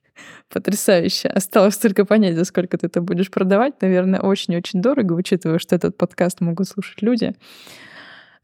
Потрясающе. 0.50 1.30
Осталось 1.30 1.78
только 1.78 2.06
понять, 2.06 2.36
за 2.36 2.46
сколько 2.46 2.78
ты 2.78 2.88
это 2.88 3.02
будешь 3.02 3.32
продавать. 3.32 3.82
Наверное, 3.82 4.20
очень-очень 4.20 4.82
дорого, 4.82 5.14
учитывая, 5.14 5.60
что 5.60 5.76
этот 5.76 5.98
подкаст 5.98 6.42
могут 6.42 6.68
слушать 6.68 7.02
люди, 7.02 7.34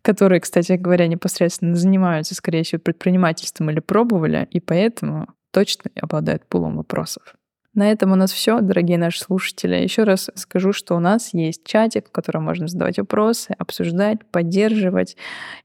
которые, 0.01 0.39
кстати 0.39 0.73
говоря, 0.73 1.07
непосредственно 1.07 1.75
занимаются, 1.75 2.35
скорее 2.35 2.63
всего, 2.63 2.79
предпринимательством 2.79 3.69
или 3.69 3.79
пробовали, 3.79 4.47
и 4.51 4.59
поэтому 4.59 5.27
точно 5.51 5.91
обладают 5.99 6.45
пулом 6.45 6.77
вопросов. 6.77 7.35
На 7.77 7.91
этом 7.91 8.11
у 8.11 8.15
нас 8.15 8.31
все, 8.31 8.59
дорогие 8.59 8.97
наши 8.97 9.19
слушатели. 9.19 9.75
Еще 9.75 10.01
раз 10.01 10.31
скажу, 10.33 10.73
что 10.73 10.95
у 10.95 10.99
нас 10.99 11.31
есть 11.35 11.63
чатик, 11.63 12.07
в 12.07 12.11
котором 12.11 12.45
можно 12.45 12.67
задавать 12.67 12.97
вопросы, 12.97 13.53
обсуждать, 13.55 14.25
поддерживать 14.31 15.15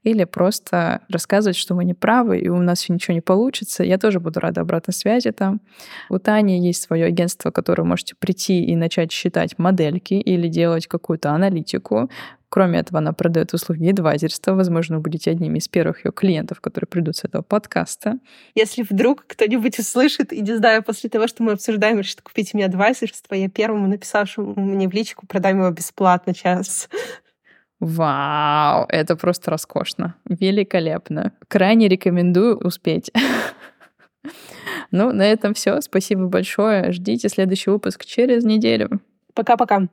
или 0.03 0.23
просто 0.25 1.01
рассказывать, 1.09 1.57
что 1.57 1.73
мы 1.73 1.85
не 1.85 1.95
правы 1.95 2.37
и 2.37 2.49
у 2.49 2.61
нас 2.61 2.81
все 2.81 2.93
ничего 2.93 3.15
не 3.15 3.21
получится. 3.21 3.83
Я 3.83 3.97
тоже 3.97 4.19
буду 4.19 4.39
рада 4.39 4.61
обратной 4.61 4.93
связи 4.93 5.31
там. 5.31 5.59
У 6.07 6.19
Тани 6.19 6.63
есть 6.63 6.83
свое 6.83 7.05
агентство, 7.05 7.49
в 7.49 7.53
которое 7.55 7.81
можете 7.81 8.13
прийти 8.13 8.63
и 8.63 8.75
начать 8.75 9.11
считать 9.11 9.57
модельки 9.57 10.13
или 10.13 10.47
делать 10.47 10.85
какую-то 10.85 11.31
аналитику. 11.31 12.11
Кроме 12.53 12.81
этого, 12.81 12.99
она 12.99 13.13
продает 13.13 13.51
услуги 13.55 13.89
адвайзерства. 13.89 14.53
Возможно, 14.53 14.97
вы 14.97 15.01
будете 15.01 15.31
одними 15.31 15.57
из 15.57 15.67
первых 15.67 16.05
ее 16.05 16.11
клиентов, 16.11 16.61
которые 16.61 16.87
придут 16.87 17.17
с 17.17 17.23
этого 17.23 17.41
подкаста. 17.41 18.19
Если 18.53 18.85
вдруг 18.87 19.25
кто-нибудь 19.25 19.79
услышит, 19.79 20.31
и 20.31 20.41
не 20.41 20.55
знаю, 20.57 20.83
после 20.83 21.09
того, 21.09 21.25
что 21.25 21.41
мы 21.41 21.53
обсуждаем, 21.53 21.97
решит 21.97 22.21
купить 22.21 22.53
мне 22.53 22.65
адвайзерство, 22.65 23.33
я 23.33 23.49
первому 23.49 23.87
написавшему 23.87 24.53
мне 24.55 24.87
в 24.87 24.93
личку 24.93 25.25
продам 25.25 25.61
его 25.61 25.71
бесплатно 25.71 26.35
час. 26.35 26.89
Вау, 27.79 28.85
это 28.87 29.15
просто 29.15 29.49
роскошно. 29.49 30.13
Великолепно. 30.29 31.33
Крайне 31.47 31.87
рекомендую 31.87 32.59
успеть. 32.59 33.11
Ну, 34.91 35.11
на 35.11 35.23
этом 35.23 35.55
все. 35.55 35.81
Спасибо 35.81 36.27
большое. 36.27 36.91
Ждите 36.91 37.29
следующий 37.29 37.71
выпуск 37.71 38.05
через 38.05 38.43
неделю. 38.43 39.01
Пока-пока. 39.33 39.87